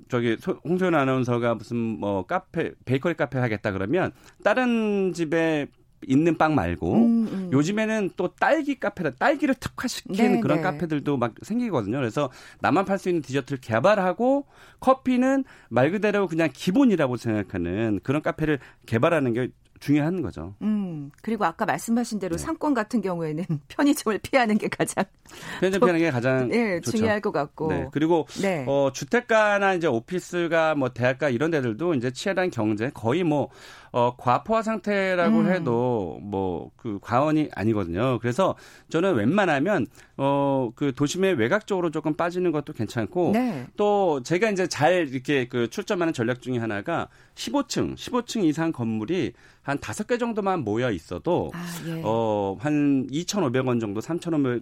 저기 0.07 0.37
홍소연 0.63 0.95
아나운서가 0.95 1.55
무슨 1.55 1.75
뭐 1.77 2.25
카페 2.25 2.71
베이커리 2.85 3.15
카페 3.15 3.37
하겠다 3.39 3.71
그러면 3.73 4.13
다른 4.45 5.11
집에 5.13 5.67
있는 6.07 6.37
빵 6.37 6.55
말고 6.55 6.93
음, 6.93 7.27
음. 7.27 7.49
요즘에는 7.51 8.11
또 8.15 8.33
딸기 8.35 8.79
카페다 8.79 9.11
딸기를 9.11 9.55
특화시킨 9.55 10.15
네, 10.15 10.39
그런 10.39 10.57
네. 10.57 10.63
카페들도 10.63 11.17
막 11.17 11.33
생기거든요. 11.41 11.97
그래서 11.97 12.29
나만 12.61 12.85
팔 12.85 12.97
수 12.97 13.09
있는 13.09 13.21
디저트를 13.21 13.59
개발하고 13.59 14.45
커피는 14.79 15.43
말 15.69 15.91
그대로 15.91 16.27
그냥 16.27 16.49
기본이라고 16.53 17.17
생각하는 17.17 17.99
그런 18.03 18.21
카페를 18.21 18.59
개발하는 18.85 19.33
게 19.33 19.49
중요한 19.79 20.21
거죠. 20.21 20.55
음, 20.61 21.11
그리고 21.21 21.45
아까 21.45 21.65
말씀하신 21.65 22.19
대로 22.19 22.37
네. 22.37 22.43
상권 22.43 22.73
같은 22.73 23.01
경우에는 23.01 23.45
편의점을 23.67 24.17
피하는 24.19 24.57
게 24.57 24.67
가장 24.67 25.05
편의점 25.59 25.81
피하는 25.81 25.99
게 25.99 26.11
가장 26.11 26.47
네, 26.47 26.79
중요할 26.81 27.21
것 27.21 27.31
같고. 27.31 27.67
네. 27.67 27.87
그리고 27.91 28.25
네. 28.41 28.65
어, 28.67 28.91
주택가나 28.93 29.73
이제 29.73 29.87
오피스가 29.87 30.75
뭐 30.75 30.89
대학가 30.89 31.29
이런 31.29 31.51
데들도 31.51 31.93
이제 31.95 32.11
치열한 32.11 32.51
경제 32.51 32.89
거의 32.93 33.23
뭐 33.23 33.49
어, 33.95 34.15
과포화 34.17 34.61
상태라고 34.61 35.39
음. 35.39 35.49
해도 35.49 36.19
뭐 36.21 36.69
그 36.85 36.99
과언이 37.01 37.49
아니거든요. 37.51 38.19
그래서 38.19 38.55
저는 38.89 39.15
웬만하면 39.15 39.87
어, 40.17 40.69
그 40.75 40.93
도심의 40.93 41.33
외곽 41.33 41.65
쪽으로 41.65 41.89
조금 41.89 42.13
빠지는 42.13 42.51
것도 42.51 42.73
괜찮고 42.73 43.31
네. 43.33 43.65
또 43.75 44.21
제가 44.21 44.51
이제 44.51 44.67
잘 44.67 45.07
이렇게 45.07 45.47
그 45.47 45.67
출점하는 45.67 46.13
전략 46.13 46.43
중에 46.43 46.59
하나가 46.59 47.07
15층, 47.33 47.95
15층 47.95 48.43
이상 48.43 48.71
건물이 48.71 49.33
한 49.63 49.79
다섯 49.79 50.05
개 50.05 50.19
정도만 50.19 50.63
모여 50.63 50.91
있어도 50.91 51.49
아, 51.55 51.65
예. 51.87 52.03
어, 52.05 52.55
한 52.59 53.07
2,500원 53.07 53.81
정도, 53.81 53.99
3,500 53.99 54.61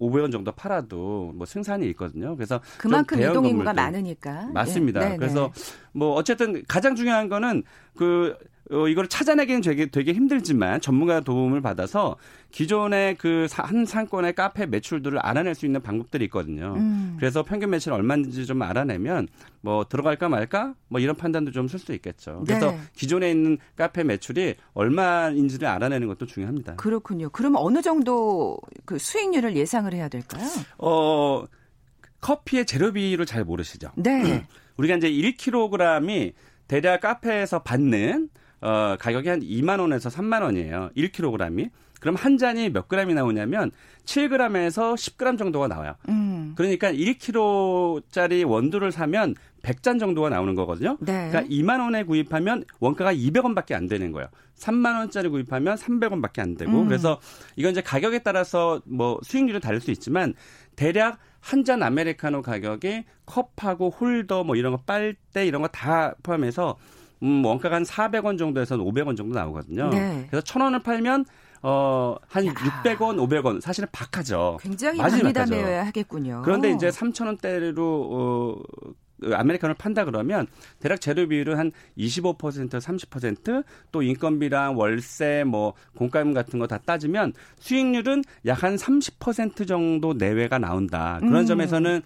500원 0.00 0.32
정도 0.32 0.50
팔아도 0.50 1.32
뭐 1.36 1.46
생산이 1.46 1.88
있거든요. 1.90 2.34
그래서 2.34 2.60
그만큼 2.78 3.20
이동 3.20 3.46
인구가 3.46 3.72
많으니까 3.72 4.48
맞습니다. 4.52 5.12
예. 5.12 5.16
그래서 5.16 5.52
뭐 5.92 6.14
어쨌든 6.14 6.64
가장 6.66 6.96
중요한 6.96 7.28
거는 7.28 7.62
그 7.96 8.36
어, 8.74 8.88
이걸 8.88 9.06
찾아내기는 9.08 9.60
되게, 9.60 9.86
되게 9.86 10.12
힘들지만 10.12 10.80
전문가 10.80 11.20
도움을 11.20 11.60
받아서 11.60 12.16
기존의 12.50 13.16
그 13.16 13.46
한 13.50 13.84
상권의 13.86 14.34
카페 14.34 14.66
매출들을 14.66 15.18
알아낼 15.18 15.54
수 15.54 15.64
있는 15.66 15.80
방법들이 15.80 16.24
있거든요. 16.26 16.74
음. 16.76 17.16
그래서 17.18 17.42
평균 17.42 17.70
매출 17.70 17.92
얼마인지 17.92 18.46
좀 18.46 18.62
알아내면 18.62 19.28
뭐 19.60 19.84
들어갈까 19.84 20.28
말까 20.28 20.74
뭐 20.88 21.00
이런 21.00 21.16
판단도 21.16 21.52
좀 21.52 21.66
쓸 21.68 21.78
수 21.78 21.92
있겠죠. 21.94 22.42
그래서 22.46 22.70
네. 22.72 22.78
기존에 22.94 23.30
있는 23.30 23.58
카페 23.76 24.02
매출이 24.04 24.54
얼마인지를 24.74 25.66
알아내는 25.68 26.08
것도 26.08 26.26
중요합니다. 26.26 26.76
그렇군요. 26.76 27.30
그럼 27.30 27.54
어느 27.56 27.80
정도 27.82 28.58
그 28.84 28.98
수익률을 28.98 29.56
예상을 29.56 29.92
해야 29.92 30.08
될까요? 30.08 30.46
어, 30.78 31.44
커피의 32.20 32.66
재료비를 32.66 33.26
잘 33.26 33.44
모르시죠? 33.44 33.90
네. 33.96 34.46
우리가 34.76 34.96
이제 34.96 35.10
1kg이 35.10 36.32
대략 36.68 37.00
카페에서 37.02 37.62
받는 37.62 38.30
어, 38.64 38.96
가격이 38.98 39.28
한 39.28 39.40
2만 39.40 39.78
원에서 39.80 40.08
3만 40.08 40.42
원이에요. 40.42 40.90
1kg이. 40.96 41.70
그럼 42.00 42.16
한 42.16 42.36
잔이 42.38 42.70
몇 42.70 42.88
g이 42.88 43.14
나오냐면 43.14 43.70
7g에서 44.04 44.94
10g 44.94 45.38
정도가 45.38 45.68
나와요. 45.68 45.94
음. 46.08 46.52
그러니까 46.56 46.92
1kg짜리 46.92 48.46
원두를 48.48 48.92
사면 48.92 49.34
100잔 49.62 49.98
정도가 49.98 50.28
나오는 50.28 50.54
거거든요. 50.54 50.96
네. 51.00 51.28
그러니까 51.30 51.42
2만 51.54 51.80
원에 51.80 52.04
구입하면 52.04 52.64
원가가 52.80 53.12
200원밖에 53.14 53.72
안 53.74 53.86
되는 53.86 54.12
거예요. 54.12 54.28
3만 54.58 54.98
원짜리 54.98 55.28
구입하면 55.28 55.76
300원밖에 55.76 56.40
안 56.40 56.56
되고 56.56 56.72
음. 56.82 56.86
그래서 56.86 57.20
이건 57.56 57.72
이제 57.72 57.80
가격에 57.82 58.20
따라서 58.20 58.80
뭐 58.84 59.18
수익률은 59.22 59.60
다를 59.60 59.80
수 59.80 59.90
있지만 59.90 60.34
대략 60.76 61.18
한 61.40 61.64
잔 61.64 61.82
아메리카노 61.82 62.40
가격이 62.40 63.04
컵하고 63.26 63.90
홀더 63.90 64.44
뭐 64.44 64.56
이런 64.56 64.72
거 64.72 64.78
빨대 64.86 65.46
이런 65.46 65.60
거 65.62 65.68
다 65.68 66.14
포함해서 66.22 66.76
음, 67.24 67.44
원가가 67.44 67.76
한 67.76 67.82
400원 67.82 68.38
정도에서 68.38 68.76
500원 68.76 69.16
정도 69.16 69.34
나오거든요. 69.34 69.88
네. 69.90 70.26
그래서 70.30 70.44
1000원을 70.44 70.82
팔면 70.82 71.24
어, 71.62 72.14
한 72.28 72.46
야. 72.46 72.52
600원, 72.52 73.16
500원. 73.16 73.60
사실은 73.62 73.88
박하죠. 73.90 74.58
굉장히 74.60 74.98
많이 74.98 75.32
담해야 75.32 75.86
하겠군요. 75.86 76.42
그런데 76.44 76.70
이제 76.70 76.90
3,000원대로, 76.90 77.78
어, 77.78 78.56
그 79.22 79.34
아메리카노를 79.34 79.76
판다 79.78 80.04
그러면 80.04 80.46
대략 80.80 81.00
재료 81.00 81.26
비율은 81.26 81.56
한 81.56 81.72
25% 81.96 82.68
30%또 82.68 84.02
인건비랑 84.02 84.76
월세 84.76 85.44
뭐 85.46 85.72
공과금 85.96 86.34
같은 86.34 86.58
거 86.58 86.66
다 86.66 86.76
따지면 86.78 87.32
수익률은 87.60 88.24
약 88.44 88.62
한 88.62 88.76
30% 88.76 89.66
정도 89.66 90.12
내외가 90.14 90.58
나온다. 90.58 91.16
그런 91.20 91.36
음. 91.36 91.46
점에서는 91.46 91.96
어, 91.98 92.00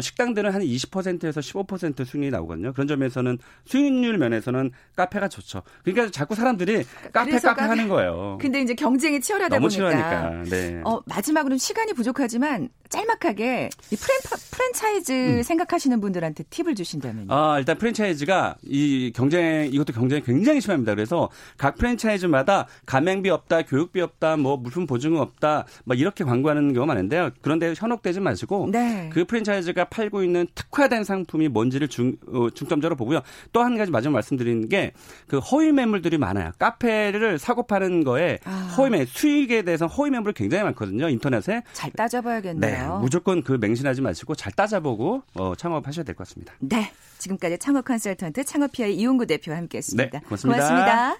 식당들은 0.00 0.52
한 0.52 0.62
20%에서 0.62 1.40
15% 1.40 2.04
수익이 2.04 2.30
나오거든요. 2.30 2.72
그런 2.72 2.86
점에서는 2.88 3.38
수익률 3.66 4.18
면에서는 4.18 4.70
카페가 4.96 5.28
좋죠. 5.28 5.62
그러니까 5.84 6.10
자꾸 6.10 6.34
사람들이 6.34 6.84
카페 7.12 7.32
카페 7.32 7.38
카페 7.40 7.62
하는 7.62 7.88
거예요. 7.88 8.38
근데 8.40 8.60
이제 8.60 8.74
경쟁이 8.74 9.20
치열하다 9.20 9.56
너무 9.56 9.68
보니까. 9.68 9.90
치열하니까. 9.90 10.50
네. 10.50 10.80
어, 10.84 11.00
마지막으로 11.06 11.56
시간이 11.56 11.92
부족하지만 11.92 12.68
짤막하게 12.88 13.70
이 13.90 13.96
프랜, 13.96 14.18
프랜 14.50 14.72
차이즈 14.72 15.12
음. 15.12 15.42
생각하시는 15.42 16.00
분들한테 16.00 16.44
팁을 16.44 16.74
주신다면요. 16.74 17.26
아, 17.32 17.58
일단 17.58 17.76
프랜차이즈가 17.76 18.56
이 18.62 19.12
경쟁 19.14 19.68
이것도 19.72 19.92
경쟁이 19.92 20.22
굉장히 20.22 20.60
심합니다. 20.60 20.94
그래서 20.94 21.28
각 21.56 21.76
프랜차이즈마다 21.76 22.66
가맹비 22.86 23.30
없다, 23.30 23.62
교육비 23.62 24.00
없다, 24.00 24.36
뭐 24.36 24.56
물품 24.56 24.86
보증금 24.86 25.20
없다, 25.20 25.66
막 25.84 25.98
이렇게 25.98 26.24
광고하는 26.24 26.72
경우가 26.72 26.94
많은데요. 26.94 27.30
그런데 27.42 27.74
현혹되지 27.76 28.20
마시고 28.20 28.68
네. 28.70 29.10
그 29.12 29.24
프랜차이즈 29.24 29.73
프랜차이즈가 29.74 29.84
팔고 29.86 30.22
있는 30.22 30.46
특화된 30.54 31.04
상품이 31.04 31.48
뭔지를 31.48 31.88
중, 31.88 32.16
어, 32.32 32.48
중점적으로 32.50 32.96
보고요. 32.96 33.20
또 33.52 33.64
한 33.64 33.76
가지 33.76 33.90
마지막 33.90 34.12
말씀드리는 34.14 34.68
게 34.68 34.92
그 35.26 35.38
허위 35.38 35.72
매물들이 35.72 36.16
많아요. 36.18 36.52
카페를 36.58 37.38
사고 37.38 37.66
파는 37.66 38.04
거에 38.04 38.38
아. 38.44 38.74
허위 38.78 38.90
매 38.90 39.04
수익에 39.04 39.62
대해서 39.62 39.86
허위 39.86 40.10
매물이 40.10 40.34
굉장히 40.34 40.62
많거든요. 40.64 41.08
인터넷에. 41.08 41.62
잘 41.72 41.90
따져봐야겠네요. 41.90 42.94
네, 42.94 43.00
무조건 43.00 43.42
그 43.42 43.52
맹신하지 43.60 44.00
마시고 44.02 44.34
잘 44.34 44.52
따져보고 44.52 45.22
어, 45.34 45.54
창업하셔야 45.56 46.04
될 46.04 46.14
것 46.14 46.26
같습니다. 46.28 46.54
네. 46.60 46.92
지금까지 47.18 47.58
창업 47.58 47.84
컨설턴트 47.86 48.44
창업피아의 48.44 48.96
이용구 48.96 49.26
대표와 49.26 49.56
함께했습니다. 49.58 50.18
네, 50.18 50.24
고맙습니다. 50.24 50.68
고맙습니다. 50.68 51.16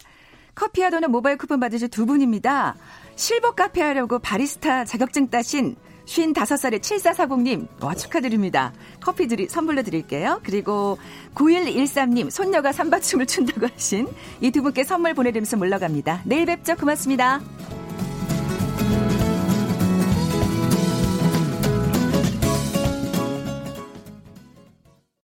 커피와 0.54 0.90
도넛 0.90 1.10
모바일 1.10 1.36
쿠폰 1.38 1.58
받으실 1.58 1.88
두 1.88 2.06
분입니다. 2.06 2.76
실버 3.16 3.52
카페 3.52 3.80
하려고 3.82 4.18
바리스타 4.20 4.84
자격증 4.84 5.28
따신 5.28 5.74
55살의 6.06 6.80
7440님, 6.80 7.66
와, 7.82 7.94
축하드립니다. 7.94 8.72
커피 9.00 9.26
드리, 9.26 9.48
선물로 9.48 9.82
드릴게요. 9.82 10.40
그리고 10.44 10.98
9113님, 11.34 12.30
손녀가 12.30 12.72
삼바춤을 12.72 13.26
춘다고 13.26 13.66
하신 13.66 14.08
이 14.40 14.50
두 14.50 14.62
분께 14.62 14.84
선물 14.84 15.14
보내드리면서 15.14 15.56
물러갑니다. 15.56 16.22
내일 16.24 16.46
뵙죠. 16.46 16.76
고맙습니다. 16.76 17.40